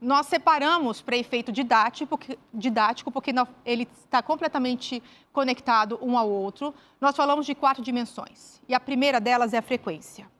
nós 0.00 0.26
separamos 0.26 1.00
para 1.00 1.16
efeito 1.16 1.50
didático, 1.50 2.08
porque, 2.08 2.38
didático, 2.52 3.10
porque 3.10 3.32
ele 3.64 3.88
está 4.04 4.22
completamente 4.22 5.02
conectado 5.32 5.98
um 6.02 6.18
ao 6.18 6.28
outro. 6.28 6.74
Nós 7.00 7.16
falamos 7.16 7.46
de 7.46 7.54
quatro 7.54 7.82
dimensões. 7.82 8.60
E 8.68 8.74
a 8.74 8.80
primeira 8.80 9.20
delas 9.20 9.54
é 9.54 9.58
a 9.58 9.62
frequência. 9.62 10.30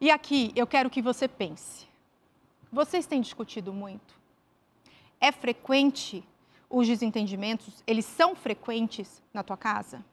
E 0.00 0.10
aqui 0.10 0.52
eu 0.54 0.66
quero 0.66 0.90
que 0.90 1.00
você 1.00 1.26
pense. 1.26 1.88
Vocês 2.72 3.06
têm 3.06 3.20
discutido 3.20 3.72
muito? 3.72 4.14
É 5.20 5.32
frequente 5.32 6.24
os 6.68 6.86
desentendimentos, 6.86 7.82
eles 7.84 8.04
são 8.04 8.36
frequentes 8.36 9.20
na 9.34 9.42
tua 9.42 9.56
casa? 9.56 10.04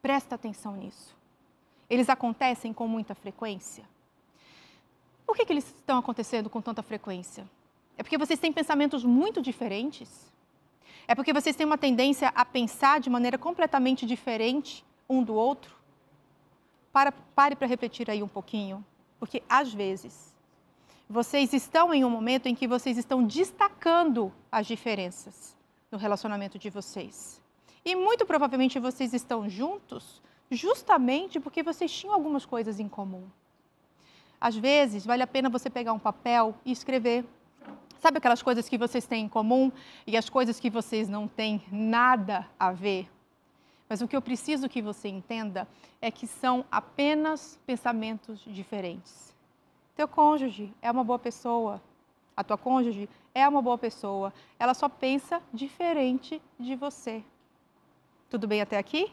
Presta 0.00 0.36
atenção 0.36 0.76
nisso. 0.76 1.16
Eles 1.90 2.08
acontecem 2.08 2.72
com 2.72 2.86
muita 2.86 3.14
frequência? 3.14 3.84
Por 5.26 5.36
que, 5.36 5.44
que 5.44 5.52
eles 5.52 5.66
estão 5.66 5.98
acontecendo 5.98 6.48
com 6.48 6.60
tanta 6.60 6.82
frequência? 6.82 7.44
É 8.02 8.04
porque 8.04 8.18
vocês 8.18 8.40
têm 8.40 8.52
pensamentos 8.52 9.04
muito 9.04 9.40
diferentes? 9.40 10.10
É 11.06 11.14
porque 11.14 11.32
vocês 11.32 11.54
têm 11.54 11.64
uma 11.64 11.78
tendência 11.78 12.32
a 12.34 12.44
pensar 12.44 12.98
de 12.98 13.08
maneira 13.08 13.38
completamente 13.38 14.04
diferente 14.04 14.84
um 15.08 15.22
do 15.22 15.34
outro? 15.34 15.76
Para, 16.92 17.12
pare 17.12 17.54
para 17.54 17.68
refletir 17.68 18.10
aí 18.10 18.20
um 18.20 18.26
pouquinho, 18.26 18.84
porque 19.20 19.40
às 19.48 19.72
vezes 19.72 20.34
vocês 21.08 21.52
estão 21.52 21.94
em 21.94 22.04
um 22.04 22.10
momento 22.10 22.46
em 22.48 22.56
que 22.56 22.66
vocês 22.66 22.98
estão 22.98 23.22
destacando 23.24 24.32
as 24.50 24.66
diferenças 24.66 25.56
no 25.88 25.96
relacionamento 25.96 26.58
de 26.58 26.70
vocês. 26.70 27.40
E 27.84 27.94
muito 27.94 28.26
provavelmente 28.26 28.80
vocês 28.80 29.14
estão 29.14 29.48
juntos 29.48 30.20
justamente 30.50 31.38
porque 31.38 31.62
vocês 31.62 31.92
tinham 31.92 32.12
algumas 32.12 32.44
coisas 32.44 32.80
em 32.80 32.88
comum. 32.88 33.28
Às 34.40 34.56
vezes, 34.56 35.06
vale 35.06 35.22
a 35.22 35.26
pena 35.28 35.48
você 35.48 35.70
pegar 35.70 35.92
um 35.92 36.00
papel 36.00 36.52
e 36.64 36.72
escrever. 36.72 37.24
Sabe 38.02 38.18
aquelas 38.18 38.42
coisas 38.42 38.68
que 38.68 38.76
vocês 38.76 39.06
têm 39.06 39.26
em 39.26 39.28
comum 39.28 39.70
e 40.04 40.16
as 40.16 40.28
coisas 40.28 40.58
que 40.58 40.68
vocês 40.68 41.08
não 41.08 41.28
têm 41.28 41.62
nada 41.70 42.44
a 42.58 42.72
ver? 42.72 43.08
Mas 43.88 44.02
o 44.02 44.08
que 44.08 44.16
eu 44.16 44.20
preciso 44.20 44.68
que 44.68 44.82
você 44.82 45.08
entenda 45.08 45.68
é 46.00 46.10
que 46.10 46.26
são 46.26 46.64
apenas 46.68 47.60
pensamentos 47.64 48.40
diferentes. 48.44 49.32
Teu 49.94 50.08
cônjuge 50.08 50.74
é 50.82 50.90
uma 50.90 51.04
boa 51.04 51.18
pessoa, 51.18 51.80
a 52.36 52.42
tua 52.42 52.58
cônjuge 52.58 53.08
é 53.32 53.48
uma 53.48 53.62
boa 53.62 53.78
pessoa, 53.78 54.34
ela 54.58 54.74
só 54.74 54.88
pensa 54.88 55.40
diferente 55.54 56.42
de 56.58 56.74
você. 56.74 57.22
Tudo 58.28 58.48
bem 58.48 58.60
até 58.60 58.78
aqui? 58.78 59.12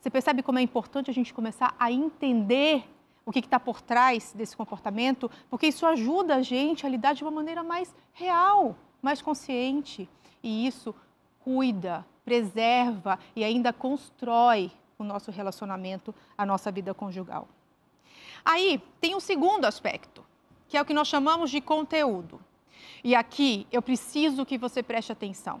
Você 0.00 0.10
percebe 0.10 0.42
como 0.42 0.58
é 0.58 0.62
importante 0.62 1.12
a 1.12 1.14
gente 1.14 1.32
começar 1.32 1.76
a 1.78 1.92
entender 1.92 2.88
o 3.26 3.32
que 3.32 3.40
está 3.40 3.58
por 3.58 3.82
trás 3.82 4.32
desse 4.32 4.56
comportamento, 4.56 5.28
porque 5.50 5.66
isso 5.66 5.84
ajuda 5.84 6.36
a 6.36 6.42
gente 6.42 6.86
a 6.86 6.88
lidar 6.88 7.12
de 7.12 7.24
uma 7.24 7.30
maneira 7.32 7.64
mais 7.64 7.92
real, 8.12 8.76
mais 9.02 9.20
consciente. 9.20 10.08
E 10.40 10.64
isso 10.64 10.94
cuida, 11.40 12.06
preserva 12.24 13.18
e 13.34 13.42
ainda 13.42 13.72
constrói 13.72 14.70
o 14.96 15.02
nosso 15.02 15.32
relacionamento, 15.32 16.14
a 16.38 16.46
nossa 16.46 16.70
vida 16.70 16.94
conjugal. 16.94 17.48
Aí 18.44 18.80
tem 19.00 19.16
um 19.16 19.20
segundo 19.20 19.64
aspecto, 19.64 20.24
que 20.68 20.76
é 20.76 20.80
o 20.80 20.84
que 20.84 20.94
nós 20.94 21.08
chamamos 21.08 21.50
de 21.50 21.60
conteúdo. 21.60 22.40
E 23.02 23.12
aqui 23.14 23.66
eu 23.72 23.82
preciso 23.82 24.46
que 24.46 24.56
você 24.56 24.84
preste 24.84 25.10
atenção. 25.10 25.60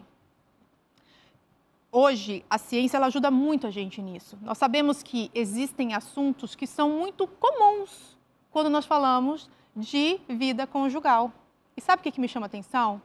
Hoje, 1.98 2.44
a 2.50 2.58
ciência 2.58 2.98
ela 2.98 3.06
ajuda 3.06 3.30
muito 3.30 3.66
a 3.66 3.70
gente 3.70 4.02
nisso. 4.02 4.36
Nós 4.42 4.58
sabemos 4.58 5.02
que 5.02 5.30
existem 5.34 5.94
assuntos 5.94 6.54
que 6.54 6.66
são 6.66 6.90
muito 6.90 7.26
comuns 7.26 8.18
quando 8.50 8.68
nós 8.68 8.84
falamos 8.84 9.48
de 9.74 10.20
vida 10.28 10.66
conjugal. 10.66 11.32
E 11.74 11.80
sabe 11.80 12.00
o 12.00 12.02
que, 12.02 12.12
que 12.12 12.20
me 12.20 12.28
chama 12.28 12.44
a 12.44 12.48
atenção? 12.48 13.00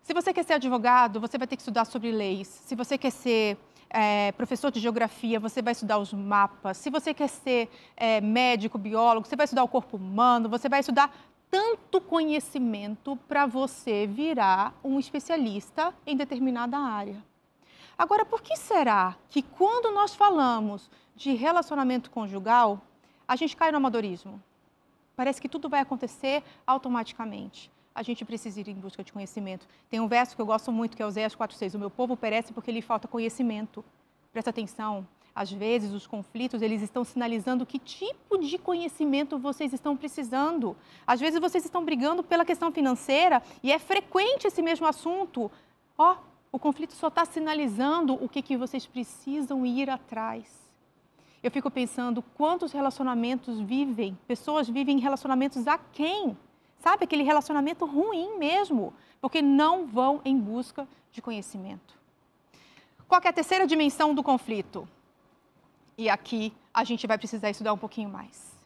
Se 0.00 0.14
você 0.14 0.32
quer 0.32 0.42
ser 0.42 0.54
advogado, 0.54 1.20
você 1.20 1.36
vai 1.36 1.46
ter 1.46 1.56
que 1.56 1.60
estudar 1.60 1.84
sobre 1.84 2.10
leis. 2.10 2.48
Se 2.48 2.74
você 2.74 2.96
quer 2.96 3.10
ser 3.10 3.58
é, 3.90 4.32
professor 4.32 4.70
de 4.70 4.80
geografia, 4.80 5.38
você 5.38 5.60
vai 5.60 5.74
estudar 5.74 5.98
os 5.98 6.10
mapas. 6.14 6.78
Se 6.78 6.88
você 6.88 7.12
quer 7.12 7.28
ser 7.28 7.68
é, 7.94 8.22
médico, 8.22 8.78
biólogo, 8.78 9.26
você 9.26 9.36
vai 9.36 9.44
estudar 9.44 9.64
o 9.64 9.68
corpo 9.68 9.98
humano, 9.98 10.48
você 10.48 10.66
vai 10.66 10.80
estudar 10.80 11.14
tanto 11.50 12.00
conhecimento 12.00 13.18
para 13.28 13.44
você 13.44 14.06
virar 14.06 14.72
um 14.82 14.98
especialista 14.98 15.92
em 16.06 16.16
determinada 16.16 16.78
área. 16.78 17.22
Agora, 17.98 18.24
por 18.24 18.40
que 18.40 18.56
será 18.56 19.16
que 19.28 19.42
quando 19.42 19.92
nós 19.92 20.14
falamos 20.14 20.88
de 21.16 21.34
relacionamento 21.34 22.12
conjugal, 22.12 22.80
a 23.26 23.34
gente 23.34 23.56
cai 23.56 23.72
no 23.72 23.78
amadorismo? 23.78 24.40
Parece 25.16 25.40
que 25.40 25.48
tudo 25.48 25.68
vai 25.68 25.80
acontecer 25.80 26.44
automaticamente. 26.64 27.72
A 27.92 28.04
gente 28.04 28.24
precisa 28.24 28.60
ir 28.60 28.68
em 28.68 28.74
busca 28.74 29.02
de 29.02 29.12
conhecimento. 29.12 29.66
Tem 29.90 29.98
um 29.98 30.06
verso 30.06 30.36
que 30.36 30.40
eu 30.40 30.46
gosto 30.46 30.70
muito, 30.70 30.96
que 30.96 31.02
é 31.02 31.06
Oséias 31.06 31.34
4,6. 31.34 31.74
O 31.74 31.78
meu 31.80 31.90
povo 31.90 32.16
perece 32.16 32.52
porque 32.52 32.70
lhe 32.70 32.80
falta 32.80 33.08
conhecimento. 33.08 33.84
Presta 34.32 34.50
atenção. 34.50 35.04
Às 35.34 35.50
vezes, 35.50 35.92
os 35.92 36.06
conflitos, 36.06 36.62
eles 36.62 36.82
estão 36.82 37.02
sinalizando 37.02 37.66
que 37.66 37.80
tipo 37.80 38.38
de 38.38 38.58
conhecimento 38.58 39.36
vocês 39.38 39.72
estão 39.72 39.96
precisando. 39.96 40.76
Às 41.04 41.18
vezes, 41.18 41.40
vocês 41.40 41.64
estão 41.64 41.84
brigando 41.84 42.22
pela 42.22 42.44
questão 42.44 42.70
financeira 42.70 43.42
e 43.60 43.72
é 43.72 43.78
frequente 43.80 44.46
esse 44.46 44.62
mesmo 44.62 44.86
assunto. 44.86 45.50
Ó, 45.96 46.12
oh, 46.12 46.16
o 46.50 46.58
conflito 46.58 46.94
só 46.94 47.08
está 47.08 47.24
sinalizando 47.24 48.14
o 48.14 48.28
que, 48.28 48.42
que 48.42 48.56
vocês 48.56 48.86
precisam 48.86 49.66
ir 49.66 49.90
atrás. 49.90 50.46
Eu 51.42 51.50
fico 51.50 51.70
pensando 51.70 52.22
quantos 52.22 52.72
relacionamentos 52.72 53.60
vivem, 53.60 54.18
pessoas 54.26 54.68
vivem 54.68 54.98
relacionamentos 54.98 55.68
a 55.68 55.78
quem? 55.78 56.36
Sabe, 56.80 57.04
aquele 57.04 57.22
relacionamento 57.22 57.84
ruim 57.84 58.38
mesmo, 58.38 58.92
porque 59.20 59.42
não 59.42 59.86
vão 59.86 60.20
em 60.24 60.38
busca 60.38 60.88
de 61.12 61.20
conhecimento. 61.20 61.98
Qual 63.06 63.20
é 63.24 63.28
a 63.28 63.32
terceira 63.32 63.66
dimensão 63.66 64.14
do 64.14 64.22
conflito? 64.22 64.88
E 65.96 66.08
aqui 66.08 66.52
a 66.72 66.84
gente 66.84 67.06
vai 67.06 67.18
precisar 67.18 67.50
estudar 67.50 67.72
um 67.72 67.78
pouquinho 67.78 68.08
mais. 68.08 68.56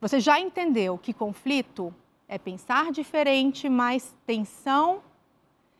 Você 0.00 0.20
já 0.20 0.38
entendeu 0.38 0.96
que 0.96 1.12
conflito 1.12 1.94
é 2.28 2.38
pensar 2.38 2.92
diferente, 2.92 3.68
mais 3.68 4.14
tensão 4.26 5.02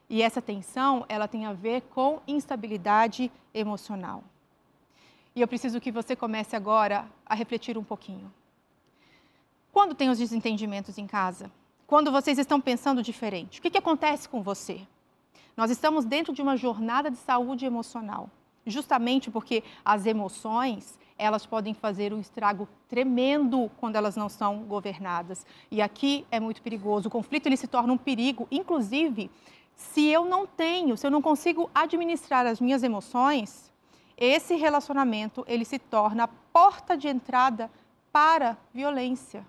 e 0.08 0.22
essa 0.22 0.40
tensão, 0.40 1.04
ela 1.08 1.28
tem 1.28 1.44
a 1.44 1.52
ver 1.52 1.82
com 1.82 2.20
instabilidade 2.26 3.30
emocional. 3.52 4.24
E 5.36 5.40
eu 5.40 5.48
preciso 5.48 5.80
que 5.80 5.92
você 5.92 6.16
comece 6.16 6.56
agora 6.56 7.06
a 7.26 7.34
refletir 7.34 7.76
um 7.76 7.84
pouquinho. 7.84 8.32
Quando 9.72 9.94
tem 9.94 10.08
os 10.08 10.18
desentendimentos 10.18 10.98
em 10.98 11.06
casa? 11.06 11.50
Quando 11.86 12.10
vocês 12.10 12.38
estão 12.38 12.60
pensando 12.60 13.02
diferente? 13.02 13.58
O 13.58 13.62
que, 13.62 13.70
que 13.70 13.78
acontece 13.78 14.28
com 14.28 14.42
você? 14.42 14.80
Nós 15.56 15.70
estamos 15.70 16.04
dentro 16.04 16.32
de 16.32 16.40
uma 16.40 16.56
jornada 16.56 17.10
de 17.10 17.16
saúde 17.18 17.66
emocional, 17.66 18.30
justamente 18.66 19.30
porque 19.30 19.62
as 19.84 20.06
emoções 20.06 20.98
elas 21.18 21.44
podem 21.44 21.74
fazer 21.74 22.14
um 22.14 22.20
estrago 22.20 22.68
tremendo 22.88 23.68
quando 23.78 23.96
elas 23.96 24.14
não 24.16 24.28
são 24.28 24.60
governadas. 24.60 25.44
E 25.70 25.82
aqui 25.82 26.24
é 26.30 26.38
muito 26.38 26.62
perigoso. 26.62 27.08
O 27.08 27.10
conflito 27.10 27.46
ele 27.46 27.56
se 27.56 27.66
torna 27.66 27.92
um 27.92 27.98
perigo, 27.98 28.46
inclusive 28.50 29.28
se 29.78 30.04
eu 30.08 30.24
não 30.24 30.44
tenho, 30.44 30.96
se 30.96 31.06
eu 31.06 31.10
não 31.10 31.22
consigo 31.22 31.70
administrar 31.72 32.44
as 32.44 32.60
minhas 32.60 32.82
emoções, 32.82 33.72
esse 34.16 34.56
relacionamento 34.56 35.44
ele 35.46 35.64
se 35.64 35.78
torna 35.78 36.24
a 36.24 36.28
porta 36.28 36.96
de 36.96 37.06
entrada 37.06 37.70
para 38.10 38.58
violência. 38.74 39.46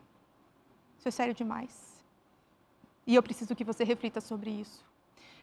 Isso 0.99 1.07
é 1.07 1.11
sério 1.11 1.33
demais. 1.33 1.99
E 3.07 3.15
eu 3.15 3.23
preciso 3.23 3.55
que 3.55 3.63
você 3.63 3.83
reflita 3.83 4.21
sobre 4.21 4.51
isso. 4.51 4.85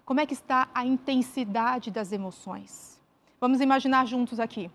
Como 0.04 0.20
é 0.20 0.24
que 0.24 0.34
está 0.34 0.68
a 0.72 0.86
intensidade 0.86 1.90
das 1.90 2.12
emoções? 2.12 3.00
Vamos 3.40 3.60
imaginar 3.60 4.06
juntos 4.06 4.38
aqui. 4.38 4.70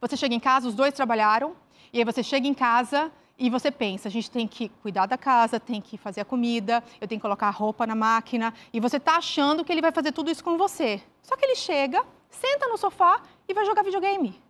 Você 0.00 0.16
chega 0.16 0.34
em 0.34 0.40
casa, 0.40 0.66
os 0.66 0.74
dois 0.74 0.92
trabalharam, 0.92 1.54
e 1.92 1.98
aí 1.98 2.04
você 2.04 2.24
chega 2.24 2.48
em 2.48 2.54
casa 2.54 3.12
e 3.38 3.50
você 3.50 3.70
pensa, 3.70 4.08
a 4.08 4.10
gente 4.10 4.30
tem 4.30 4.48
que 4.48 4.70
cuidar 4.80 5.04
da 5.04 5.18
casa, 5.18 5.60
tem 5.60 5.80
que 5.80 5.98
fazer 5.98 6.22
a 6.22 6.24
comida, 6.24 6.82
eu 7.00 7.06
tenho 7.06 7.20
que 7.20 7.22
colocar 7.22 7.48
a 7.48 7.50
roupa 7.50 7.86
na 7.86 7.94
máquina, 7.94 8.54
e 8.72 8.80
você 8.80 8.96
está 8.96 9.16
achando 9.16 9.62
que 9.62 9.70
ele 9.70 9.82
vai 9.82 9.92
fazer 9.92 10.12
tudo 10.12 10.30
isso 10.30 10.42
com 10.42 10.56
você. 10.56 11.02
Só 11.22 11.36
que 11.36 11.44
ele 11.44 11.54
chega, 11.54 12.02
senta 12.30 12.66
no 12.66 12.78
sofá 12.78 13.20
e 13.46 13.52
vai 13.52 13.66
jogar 13.66 13.82
videogame. 13.82 14.40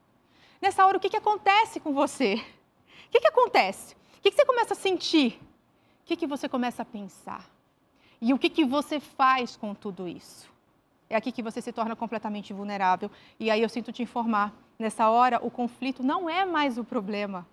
Nessa 0.62 0.86
hora, 0.86 0.96
o 0.96 1.00
que, 1.00 1.08
que 1.08 1.16
acontece 1.16 1.80
com 1.80 1.92
você? 1.92 2.34
O 2.34 3.10
que, 3.10 3.20
que 3.20 3.28
acontece? 3.28 3.94
O 4.18 4.22
que, 4.22 4.30
que 4.30 4.36
você 4.36 4.44
começa 4.44 4.72
a 4.74 4.76
sentir? 4.76 5.40
O 6.02 6.06
que, 6.06 6.16
que 6.16 6.26
você 6.26 6.48
começa 6.48 6.82
a 6.82 6.84
pensar? 6.84 7.44
E 8.20 8.32
o 8.32 8.38
que, 8.38 8.48
que 8.48 8.64
você 8.64 9.00
faz 9.00 9.56
com 9.56 9.74
tudo 9.74 10.06
isso? 10.06 10.48
É 11.10 11.16
aqui 11.16 11.32
que 11.32 11.42
você 11.42 11.60
se 11.60 11.72
torna 11.72 11.96
completamente 11.96 12.52
vulnerável. 12.52 13.10
E 13.38 13.50
aí 13.50 13.62
eu 13.62 13.68
sinto 13.68 13.92
te 13.92 14.02
informar: 14.02 14.52
nessa 14.78 15.08
hora, 15.10 15.38
o 15.44 15.50
conflito 15.50 16.02
não 16.02 16.30
é 16.30 16.44
mais 16.44 16.78
o 16.78 16.84
problema 16.84 17.46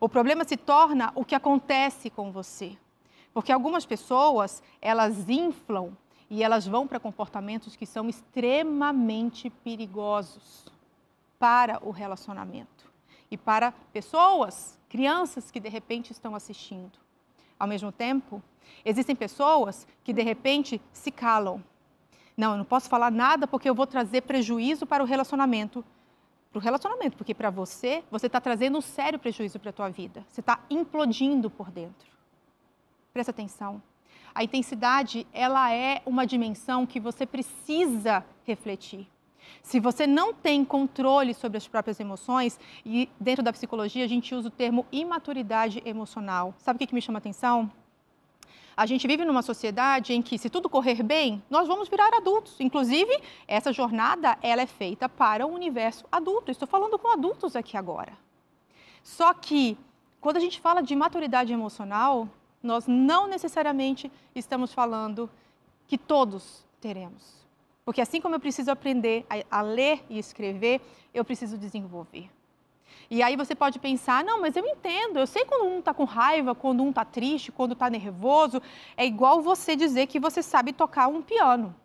o 0.00 0.08
problema 0.08 0.44
se 0.44 0.56
torna 0.56 1.12
o 1.14 1.24
que 1.24 1.34
acontece 1.34 2.10
com 2.10 2.30
você. 2.30 2.76
Porque 3.32 3.52
algumas 3.52 3.86
pessoas, 3.86 4.62
elas 4.80 5.28
inflam 5.28 5.96
e 6.28 6.42
elas 6.42 6.66
vão 6.66 6.86
para 6.86 7.00
comportamentos 7.00 7.76
que 7.76 7.86
são 7.86 8.08
extremamente 8.08 9.50
perigosos 9.50 10.66
para 11.38 11.78
o 11.82 11.90
relacionamento 11.90 12.90
e 13.30 13.36
para 13.36 13.72
pessoas, 13.92 14.78
crianças 14.88 15.50
que 15.50 15.58
de 15.58 15.68
repente 15.68 16.10
estão 16.10 16.34
assistindo. 16.34 16.92
Ao 17.58 17.66
mesmo 17.66 17.90
tempo, 17.90 18.42
existem 18.84 19.16
pessoas 19.16 19.86
que 20.04 20.12
de 20.12 20.22
repente 20.22 20.80
se 20.92 21.10
calam. 21.10 21.62
Não, 22.36 22.52
eu 22.52 22.58
não 22.58 22.64
posso 22.64 22.88
falar 22.88 23.10
nada 23.10 23.46
porque 23.46 23.68
eu 23.68 23.74
vou 23.74 23.86
trazer 23.86 24.22
prejuízo 24.22 24.86
para 24.86 25.02
o 25.02 25.06
relacionamento 25.06 25.84
para 26.52 26.58
o 26.58 26.62
relacionamento, 26.62 27.16
porque 27.16 27.34
para 27.34 27.50
você, 27.50 28.04
você 28.10 28.26
está 28.26 28.40
trazendo 28.40 28.76
um 28.76 28.82
sério 28.82 29.18
prejuízo 29.18 29.58
para 29.58 29.70
a 29.70 29.72
tua 29.72 29.88
vida. 29.88 30.24
Você 30.28 30.40
está 30.40 30.60
implodindo 30.68 31.48
por 31.48 31.70
dentro. 31.70 32.06
Presta 33.12 33.30
atenção. 33.30 33.82
A 34.34 34.44
intensidade, 34.44 35.26
ela 35.32 35.72
é 35.72 36.02
uma 36.04 36.26
dimensão 36.26 36.86
que 36.86 37.00
você 37.00 37.26
precisa 37.26 38.24
refletir. 38.44 39.08
Se 39.62 39.80
você 39.80 40.06
não 40.06 40.32
tem 40.32 40.64
controle 40.64 41.34
sobre 41.34 41.58
as 41.58 41.66
próprias 41.66 41.98
emoções, 41.98 42.58
e 42.84 43.08
dentro 43.18 43.42
da 43.42 43.52
psicologia 43.52 44.04
a 44.04 44.08
gente 44.08 44.34
usa 44.34 44.48
o 44.48 44.50
termo 44.50 44.86
imaturidade 44.92 45.82
emocional. 45.84 46.54
Sabe 46.58 46.76
o 46.76 46.78
que, 46.78 46.86
que 46.86 46.94
me 46.94 47.02
chama 47.02 47.18
atenção? 47.18 47.70
A 48.76 48.86
gente 48.86 49.06
vive 49.06 49.24
numa 49.24 49.42
sociedade 49.42 50.12
em 50.12 50.22
que, 50.22 50.38
se 50.38 50.48
tudo 50.48 50.68
correr 50.68 51.02
bem, 51.02 51.42
nós 51.50 51.68
vamos 51.68 51.88
virar 51.88 52.14
adultos. 52.14 52.58
Inclusive, 52.58 53.20
essa 53.46 53.72
jornada 53.72 54.38
ela 54.40 54.62
é 54.62 54.66
feita 54.66 55.08
para 55.08 55.46
o 55.46 55.52
universo 55.52 56.04
adulto. 56.10 56.50
Estou 56.50 56.66
falando 56.66 56.98
com 56.98 57.08
adultos 57.08 57.54
aqui 57.54 57.76
agora. 57.76 58.12
Só 59.02 59.34
que, 59.34 59.76
quando 60.20 60.36
a 60.36 60.40
gente 60.40 60.60
fala 60.60 60.82
de 60.82 60.96
maturidade 60.96 61.52
emocional, 61.52 62.28
nós 62.62 62.86
não 62.86 63.26
necessariamente 63.26 64.10
estamos 64.34 64.72
falando 64.72 65.28
que 65.86 65.98
todos 65.98 66.64
teremos. 66.80 67.42
Porque 67.84 68.00
assim 68.00 68.20
como 68.20 68.34
eu 68.34 68.40
preciso 68.40 68.70
aprender 68.70 69.26
a, 69.50 69.60
ler 69.60 70.04
e 70.08 70.18
escrever, 70.18 70.80
eu 71.12 71.24
preciso 71.24 71.58
desenvolver. 71.58 72.30
E 73.14 73.22
aí 73.22 73.36
você 73.36 73.54
pode 73.54 73.78
pensar, 73.78 74.24
não, 74.24 74.40
mas 74.40 74.56
eu 74.56 74.64
entendo, 74.64 75.18
eu 75.18 75.26
sei 75.26 75.44
quando 75.44 75.66
um 75.66 75.80
está 75.80 75.92
com 75.92 76.04
raiva, 76.04 76.54
quando 76.54 76.82
um 76.82 76.88
está 76.88 77.04
triste, 77.04 77.52
quando 77.52 77.72
está 77.72 77.90
nervoso. 77.90 78.62
É 78.96 79.04
igual 79.04 79.42
você 79.42 79.76
dizer 79.76 80.06
que 80.06 80.18
você 80.18 80.42
sabe 80.42 80.72
tocar 80.72 81.08
um 81.08 81.20
piano. 81.20 81.76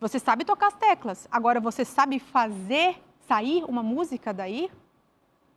Você 0.00 0.18
sabe 0.18 0.44
tocar 0.44 0.66
as 0.66 0.74
teclas. 0.74 1.28
Agora, 1.30 1.60
você 1.60 1.84
sabe 1.84 2.18
fazer 2.18 3.00
sair 3.20 3.62
uma 3.68 3.84
música 3.84 4.34
daí? 4.34 4.68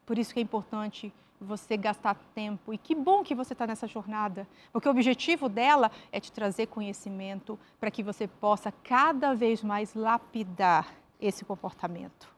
Por 0.06 0.20
isso 0.20 0.32
que 0.32 0.40
é 0.40 0.44
importante 0.44 1.12
você 1.42 1.76
gastar 1.76 2.14
tempo. 2.36 2.72
E 2.72 2.78
que 2.78 2.94
bom 2.94 3.24
que 3.24 3.34
você 3.34 3.54
está 3.54 3.66
nessa 3.66 3.88
jornada, 3.88 4.48
porque 4.72 4.88
o 4.88 4.92
objetivo 4.92 5.50
dela 5.50 5.90
é 6.12 6.20
te 6.20 6.32
trazer 6.32 6.68
conhecimento 6.68 7.58
para 7.80 7.90
que 7.90 8.04
você 8.04 8.28
possa 8.28 8.72
cada 8.84 9.34
vez 9.34 9.64
mais 9.64 9.96
lapidar 9.96 10.94
esse 11.20 11.44
comportamento. 11.44 12.30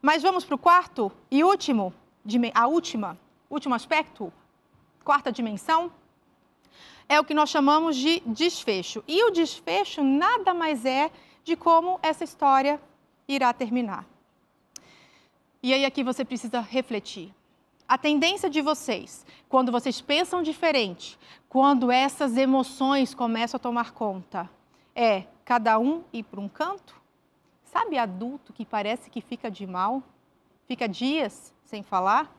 Mas 0.00 0.22
vamos 0.22 0.44
para 0.44 0.54
o 0.54 0.58
quarto 0.58 1.10
e 1.28 1.42
último, 1.42 1.92
a 2.54 2.66
última, 2.66 3.18
último 3.50 3.74
aspecto, 3.74 4.32
quarta 5.04 5.30
dimensão, 5.30 5.92
é 7.08 7.20
o 7.20 7.24
que 7.24 7.34
nós 7.34 7.50
chamamos 7.50 7.96
de 7.96 8.20
desfecho. 8.26 9.04
E 9.06 9.22
o 9.24 9.30
desfecho 9.30 10.02
nada 10.02 10.54
mais 10.54 10.84
é 10.84 11.10
de 11.42 11.56
como 11.56 11.98
essa 12.02 12.24
história 12.24 12.80
irá 13.28 13.52
terminar. 13.52 14.06
E 15.62 15.72
aí 15.72 15.84
aqui 15.84 16.02
você 16.02 16.24
precisa 16.24 16.60
refletir. 16.60 17.32
A 17.86 17.98
tendência 17.98 18.48
de 18.48 18.62
vocês, 18.62 19.26
quando 19.48 19.70
vocês 19.70 20.00
pensam 20.00 20.42
diferente, 20.42 21.18
quando 21.48 21.90
essas 21.90 22.36
emoções 22.36 23.14
começam 23.14 23.58
a 23.58 23.60
tomar 23.60 23.92
conta, 23.92 24.48
é 24.94 25.24
cada 25.44 25.78
um 25.78 26.02
ir 26.12 26.22
para 26.22 26.40
um 26.40 26.48
canto? 26.48 26.94
Sabe 27.64 27.98
adulto 27.98 28.52
que 28.52 28.64
parece 28.64 29.10
que 29.10 29.20
fica 29.20 29.50
de 29.50 29.66
mal? 29.66 30.02
Fica 30.66 30.88
dias 30.88 31.52
sem 31.64 31.82
falar? 31.82 32.34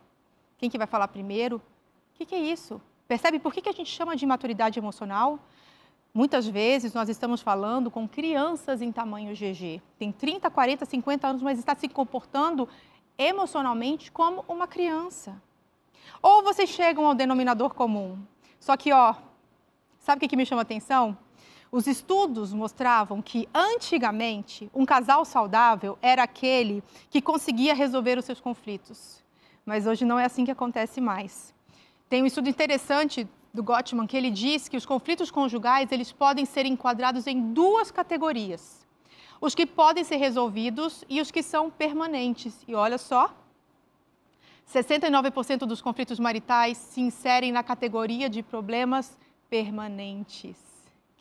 Quem 0.58 0.70
que 0.70 0.78
vai 0.78 0.88
falar 0.88 1.08
primeiro? 1.08 1.58
O 1.58 2.18
que, 2.18 2.26
que 2.26 2.36
é 2.36 2.40
isso? 2.40 2.82
Percebe 3.08 3.40
por 3.40 3.54
que, 3.54 3.62
que 3.62 3.70
a 3.70 3.74
gente 3.74 3.90
chama 3.90 4.16
de 4.16 4.26
maturidade 4.26 4.80
emocional? 4.80 5.40
Muitas 6.14 6.48
vezes 6.48 6.94
nós 6.94 7.10
estamos 7.10 7.42
falando 7.42 7.92
com 7.92 8.08
crianças 8.08 8.82
em 8.82 8.92
tamanho 8.92 9.36
GG. 9.36 9.82
Tem 10.00 10.12
30, 10.12 10.50
40, 10.50 10.86
50 10.86 11.28
anos, 11.28 11.42
mas 11.42 11.60
está 11.60 11.76
se 11.76 11.90
comportando 11.90 12.70
emocionalmente 13.18 14.12
como 14.12 14.44
uma 14.48 14.66
criança. 14.66 15.42
Ou 16.22 16.42
vocês 16.42 16.70
chegam 16.70 17.06
ao 17.06 17.14
denominador 17.14 17.74
comum. 17.74 18.18
Só 18.60 18.76
que, 18.78 18.92
ó, 18.92 19.14
sabe 20.00 20.18
o 20.18 20.20
que, 20.22 20.30
que 20.30 20.38
me 20.38 20.46
chama 20.46 20.62
a 20.62 20.64
atenção? 20.64 21.18
Os 21.72 21.88
estudos 21.88 22.54
mostravam 22.54 23.22
que 23.22 23.50
antigamente 23.54 24.70
um 24.74 24.86
casal 24.86 25.26
saudável 25.26 25.98
era 26.02 26.24
aquele 26.24 26.84
que 27.10 27.22
conseguia 27.22 27.74
resolver 27.74 28.18
os 28.18 28.26
seus 28.26 28.40
conflitos. 28.40 29.24
Mas 29.66 29.88
hoje 29.88 30.06
não 30.06 30.20
é 30.20 30.26
assim 30.26 30.46
que 30.46 30.52
acontece 30.52 31.02
mais. 31.02 31.54
Tem 32.08 32.22
um 32.22 32.26
estudo 32.26 32.48
interessante 32.50 33.28
do 33.54 33.64
Gottman 33.64 34.06
que 34.06 34.16
ele 34.16 34.30
diz 34.30 34.68
que 34.68 34.78
os 34.78 34.86
conflitos 34.86 35.32
conjugais 35.32 35.92
eles 35.92 36.12
podem 36.12 36.46
ser 36.46 36.66
enquadrados 36.66 37.26
em 37.26 37.54
duas 37.54 37.90
categorias: 37.90 38.86
os 39.42 39.56
que 39.56 39.66
podem 39.66 40.04
ser 40.04 40.18
resolvidos 40.18 41.04
e 41.10 41.20
os 41.20 41.32
que 41.32 41.42
são 41.42 41.72
permanentes. 41.72 42.64
E 42.68 42.76
olha 42.76 42.98
só, 42.98 43.34
69% 44.72 45.60
dos 45.60 45.82
conflitos 45.82 46.20
maritais 46.20 46.78
se 46.78 47.02
inserem 47.02 47.52
na 47.52 47.64
categoria 47.64 48.30
de 48.30 48.44
problemas 48.44 49.18
permanentes. 49.50 50.75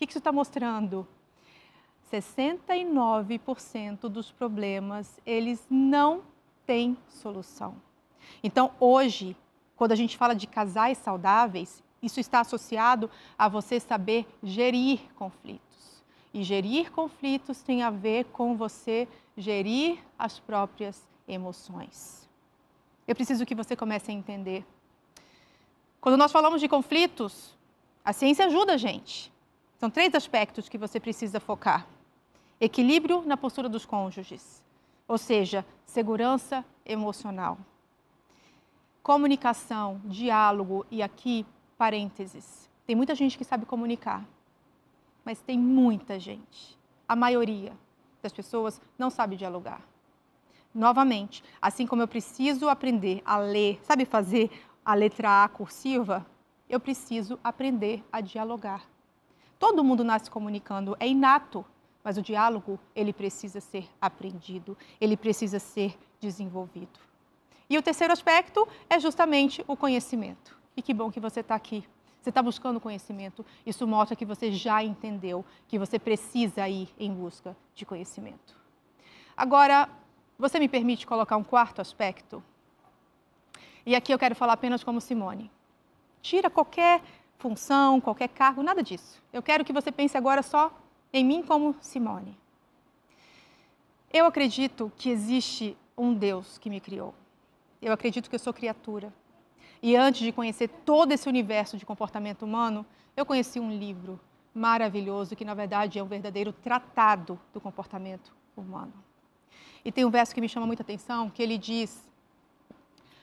O 0.04 0.06
que 0.06 0.12
isso 0.12 0.18
está 0.18 0.30
mostrando? 0.30 1.08
69% 2.12 4.00
dos 4.00 4.30
problemas 4.30 5.18
eles 5.24 5.66
não 5.70 6.20
têm 6.66 6.94
solução. 7.08 7.74
Então, 8.42 8.70
hoje, 8.78 9.34
quando 9.74 9.92
a 9.92 9.96
gente 9.96 10.18
fala 10.18 10.34
de 10.34 10.46
casais 10.46 10.98
saudáveis, 10.98 11.82
isso 12.02 12.20
está 12.20 12.40
associado 12.40 13.10
a 13.38 13.48
você 13.48 13.80
saber 13.80 14.26
gerir 14.42 15.00
conflitos. 15.14 16.04
E 16.34 16.42
gerir 16.42 16.92
conflitos 16.92 17.62
tem 17.62 17.82
a 17.82 17.88
ver 17.88 18.26
com 18.26 18.58
você 18.58 19.08
gerir 19.34 19.98
as 20.18 20.38
próprias 20.38 21.02
emoções. 21.26 22.28
Eu 23.08 23.14
preciso 23.14 23.46
que 23.46 23.54
você 23.54 23.74
comece 23.74 24.10
a 24.10 24.14
entender. 24.14 24.66
Quando 25.98 26.18
nós 26.18 26.30
falamos 26.30 26.60
de 26.60 26.68
conflitos, 26.68 27.56
a 28.04 28.12
ciência 28.12 28.44
ajuda 28.44 28.74
a 28.74 28.76
gente. 28.76 29.32
São 29.78 29.90
três 29.90 30.14
aspectos 30.14 30.68
que 30.68 30.78
você 30.78 30.98
precisa 30.98 31.40
focar: 31.40 31.86
equilíbrio 32.60 33.22
na 33.26 33.36
postura 33.36 33.68
dos 33.68 33.84
cônjuges, 33.84 34.62
ou 35.06 35.18
seja, 35.18 35.64
segurança 35.84 36.64
emocional 36.84 37.58
comunicação, 39.04 40.00
diálogo 40.06 40.86
e 40.90 41.02
aqui 41.02 41.46
parênteses. 41.76 42.70
Tem 42.86 42.96
muita 42.96 43.14
gente 43.14 43.36
que 43.36 43.44
sabe 43.44 43.66
comunicar, 43.66 44.26
mas 45.22 45.42
tem 45.42 45.58
muita 45.58 46.18
gente, 46.18 46.78
a 47.06 47.14
maioria 47.14 47.76
das 48.22 48.32
pessoas 48.32 48.80
não 48.98 49.10
sabe 49.10 49.36
dialogar. 49.36 49.82
Novamente, 50.74 51.44
assim 51.60 51.86
como 51.86 52.00
eu 52.00 52.08
preciso 52.08 52.66
aprender 52.66 53.22
a 53.26 53.36
ler, 53.36 53.78
sabe 53.82 54.06
fazer 54.06 54.50
a 54.82 54.94
letra 54.94 55.44
A 55.44 55.48
cursiva, 55.48 56.26
eu 56.66 56.80
preciso 56.80 57.38
aprender 57.44 58.02
a 58.10 58.22
dialogar. 58.22 58.86
Todo 59.64 59.82
mundo 59.82 60.04
nasce 60.04 60.30
comunicando, 60.30 60.94
é 61.00 61.08
inato, 61.08 61.64
mas 62.04 62.18
o 62.18 62.22
diálogo, 62.22 62.78
ele 62.94 63.14
precisa 63.14 63.62
ser 63.62 63.88
aprendido, 63.98 64.76
ele 65.00 65.16
precisa 65.16 65.58
ser 65.58 65.98
desenvolvido. 66.20 67.00
E 67.70 67.78
o 67.78 67.82
terceiro 67.82 68.12
aspecto 68.12 68.68
é 68.90 69.00
justamente 69.00 69.64
o 69.66 69.74
conhecimento. 69.74 70.54
E 70.76 70.82
que 70.82 70.92
bom 70.92 71.10
que 71.10 71.18
você 71.18 71.40
está 71.40 71.54
aqui. 71.54 71.82
Você 72.20 72.28
está 72.28 72.42
buscando 72.42 72.78
conhecimento. 72.78 73.42
Isso 73.64 73.86
mostra 73.86 74.14
que 74.14 74.26
você 74.26 74.52
já 74.52 74.84
entendeu 74.84 75.42
que 75.66 75.78
você 75.78 75.98
precisa 75.98 76.68
ir 76.68 76.90
em 76.98 77.10
busca 77.10 77.56
de 77.74 77.86
conhecimento. 77.86 78.54
Agora, 79.34 79.88
você 80.38 80.58
me 80.58 80.68
permite 80.68 81.06
colocar 81.06 81.38
um 81.38 81.42
quarto 81.42 81.80
aspecto? 81.80 82.44
E 83.86 83.96
aqui 83.96 84.12
eu 84.12 84.18
quero 84.18 84.34
falar 84.34 84.52
apenas 84.52 84.84
como 84.84 85.00
Simone. 85.00 85.50
Tira 86.20 86.50
qualquer 86.50 87.00
função, 87.38 88.00
qualquer 88.00 88.28
cargo, 88.28 88.62
nada 88.62 88.82
disso. 88.82 89.22
Eu 89.32 89.42
quero 89.42 89.64
que 89.64 89.72
você 89.72 89.92
pense 89.92 90.16
agora 90.16 90.42
só 90.42 90.72
em 91.12 91.24
mim 91.24 91.42
como 91.42 91.76
Simone. 91.80 92.36
Eu 94.12 94.26
acredito 94.26 94.92
que 94.96 95.10
existe 95.10 95.76
um 95.96 96.14
Deus 96.14 96.58
que 96.58 96.70
me 96.70 96.80
criou. 96.80 97.14
Eu 97.82 97.92
acredito 97.92 98.28
que 98.28 98.34
eu 98.34 98.38
sou 98.38 98.52
criatura. 98.52 99.12
E 99.82 99.96
antes 99.96 100.22
de 100.22 100.32
conhecer 100.32 100.68
todo 100.84 101.12
esse 101.12 101.28
universo 101.28 101.76
de 101.76 101.84
comportamento 101.84 102.42
humano, 102.42 102.86
eu 103.16 103.26
conheci 103.26 103.60
um 103.60 103.70
livro 103.76 104.18
maravilhoso 104.54 105.34
que, 105.34 105.44
na 105.44 105.52
verdade, 105.52 105.98
é 105.98 106.02
um 106.02 106.06
verdadeiro 106.06 106.52
tratado 106.52 107.38
do 107.52 107.60
comportamento 107.60 108.34
humano. 108.56 108.92
E 109.84 109.92
tem 109.92 110.04
um 110.04 110.10
verso 110.10 110.34
que 110.34 110.40
me 110.40 110.48
chama 110.48 110.66
muita 110.66 110.82
atenção, 110.82 111.28
que 111.28 111.42
ele 111.42 111.58
diz: 111.58 112.08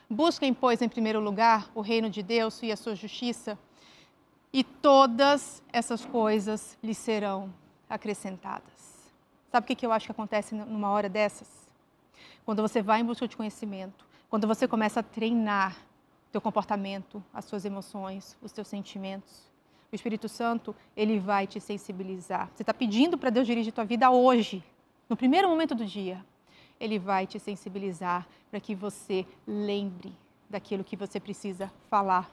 Busquem, 0.10 0.54
pois, 0.54 0.82
em 0.82 0.89
primeiro 0.89 1.19
lugar 1.19 1.71
o 1.74 1.82
reino 1.82 2.10
de 2.10 2.21
Deus 2.21 2.62
e 2.62 2.71
a 2.71 2.76
sua 2.76 2.93
justiça, 2.93 3.58
e 4.54 4.64
todas 4.64 5.64
essas 5.72 6.06
coisas 6.06 6.78
lhe 6.84 6.94
serão 6.94 7.54
acrescentadas. 7.90 9.12
Sabe 9.52 9.72
o 9.72 9.76
que 9.76 9.86
eu 9.86 9.92
acho 9.92 10.06
que 10.06 10.12
acontece 10.12 10.56
numa 10.56 10.90
hora 10.90 11.10
dessas? 11.10 11.48
Quando 12.46 12.62
você 12.62 12.82
vai 12.82 13.02
em 13.02 13.06
busca 13.06 13.28
de 13.28 13.36
conhecimento, 13.36 14.06
quando 14.30 14.48
você 14.48 14.68
começa 14.68 15.02
a 15.02 15.04
treinar 15.04 15.76
teu 16.32 16.40
comportamento, 16.40 17.24
as 17.34 17.46
suas 17.46 17.66
emoções, 17.66 18.38
os 18.42 18.52
teus 18.52 18.68
sentimentos, 18.68 19.52
o 19.92 19.96
Espírito 19.96 20.30
Santo, 20.30 20.74
ele 20.96 21.20
vai 21.20 21.46
te 21.46 21.60
sensibilizar. 21.60 22.50
Você 22.56 22.64
está 22.64 22.74
pedindo 22.74 23.18
para 23.18 23.30
Deus 23.30 23.46
dirigir 23.46 23.74
tua 23.74 23.84
vida 23.84 24.10
hoje, 24.10 24.64
no 25.10 25.18
primeiro 25.18 25.50
momento 25.50 25.76
do 25.76 25.86
dia. 25.86 26.26
Ele 26.80 26.98
vai 26.98 27.28
te 27.28 27.38
sensibilizar 27.40 28.26
para 28.50 28.60
que 28.60 28.74
você 28.74 29.26
lembre 29.46 30.16
daquilo 30.50 30.84
que 30.84 30.96
você 30.96 31.20
precisa 31.20 31.72
falar, 31.90 32.32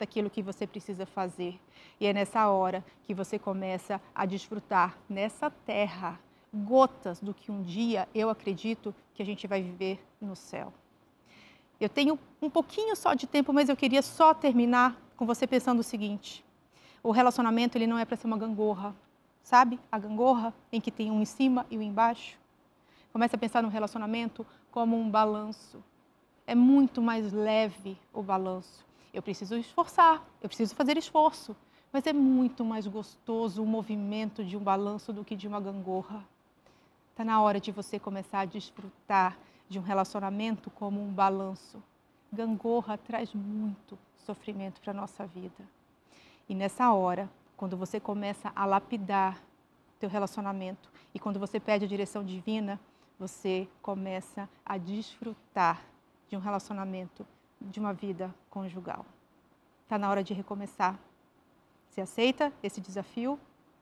daquilo 0.00 0.30
que 0.30 0.42
você 0.42 0.66
precisa 0.66 1.04
fazer. 1.04 1.60
E 2.00 2.06
é 2.06 2.12
nessa 2.12 2.48
hora 2.48 2.82
que 3.04 3.14
você 3.14 3.38
começa 3.38 4.00
a 4.14 4.24
desfrutar 4.24 4.98
nessa 5.08 5.50
terra 5.50 6.18
gotas 6.52 7.20
do 7.20 7.32
que 7.32 7.52
um 7.52 7.62
dia 7.62 8.08
eu 8.12 8.28
acredito 8.28 8.92
que 9.14 9.22
a 9.22 9.26
gente 9.26 9.46
vai 9.46 9.62
viver 9.62 10.02
no 10.20 10.34
céu. 10.34 10.72
Eu 11.78 11.88
tenho 11.88 12.18
um 12.42 12.50
pouquinho 12.50 12.96
só 12.96 13.14
de 13.14 13.26
tempo, 13.26 13.52
mas 13.52 13.68
eu 13.68 13.76
queria 13.76 14.02
só 14.02 14.34
terminar 14.34 15.00
com 15.16 15.26
você 15.26 15.46
pensando 15.46 15.80
o 15.80 15.84
seguinte: 15.84 16.44
o 17.02 17.10
relacionamento 17.10 17.76
ele 17.76 17.86
não 17.86 17.98
é 17.98 18.04
para 18.04 18.16
ser 18.16 18.26
uma 18.26 18.38
gangorra, 18.38 18.96
sabe? 19.42 19.78
A 19.92 19.98
gangorra 19.98 20.52
em 20.72 20.80
que 20.80 20.90
tem 20.90 21.10
um 21.10 21.20
em 21.20 21.26
cima 21.26 21.66
e 21.70 21.78
um 21.78 21.82
embaixo. 21.82 22.38
Comece 23.12 23.36
a 23.36 23.38
pensar 23.38 23.62
no 23.62 23.68
relacionamento 23.68 24.46
como 24.70 24.96
um 24.96 25.10
balanço. 25.10 25.82
É 26.46 26.54
muito 26.54 27.02
mais 27.02 27.32
leve 27.32 27.98
o 28.12 28.22
balanço. 28.22 28.89
Eu 29.12 29.22
preciso 29.22 29.56
esforçar, 29.56 30.24
eu 30.40 30.48
preciso 30.48 30.74
fazer 30.74 30.96
esforço, 30.96 31.56
mas 31.92 32.06
é 32.06 32.12
muito 32.12 32.64
mais 32.64 32.86
gostoso 32.86 33.62
o 33.62 33.66
movimento 33.66 34.44
de 34.44 34.56
um 34.56 34.60
balanço 34.60 35.12
do 35.12 35.24
que 35.24 35.34
de 35.34 35.48
uma 35.48 35.60
gangorra. 35.60 36.24
Está 37.10 37.24
na 37.24 37.40
hora 37.42 37.60
de 37.60 37.72
você 37.72 37.98
começar 37.98 38.40
a 38.40 38.44
desfrutar 38.44 39.36
de 39.68 39.78
um 39.78 39.82
relacionamento 39.82 40.70
como 40.70 41.02
um 41.02 41.12
balanço. 41.12 41.82
Gangorra 42.32 42.96
traz 42.96 43.34
muito 43.34 43.98
sofrimento 44.24 44.80
para 44.80 44.92
a 44.92 44.94
nossa 44.94 45.26
vida. 45.26 45.64
E 46.48 46.54
nessa 46.54 46.92
hora, 46.92 47.28
quando 47.56 47.76
você 47.76 48.00
começa 48.00 48.52
a 48.54 48.64
lapidar 48.64 49.40
teu 49.98 50.08
relacionamento 50.08 50.90
e 51.12 51.18
quando 51.18 51.38
você 51.38 51.60
pede 51.60 51.84
a 51.84 51.88
direção 51.88 52.24
divina, 52.24 52.80
você 53.18 53.68
começa 53.82 54.48
a 54.64 54.78
desfrutar 54.78 55.82
de 56.28 56.36
um 56.36 56.40
relacionamento, 56.40 57.26
de 57.60 57.78
uma 57.78 57.92
vida 57.92 58.34
conjugal. 58.48 59.04
Está 59.82 59.98
na 59.98 60.08
hora 60.08 60.22
de 60.22 60.32
recomeçar. 60.32 60.98
Você 61.88 62.00
aceita 62.00 62.52
esse 62.62 62.80
desafio? 62.80 63.38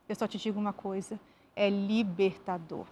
Eu 0.08 0.16
só 0.16 0.26
te 0.26 0.38
digo 0.38 0.58
uma 0.58 0.72
coisa: 0.72 1.20
é 1.54 1.68
libertador. 1.68 2.86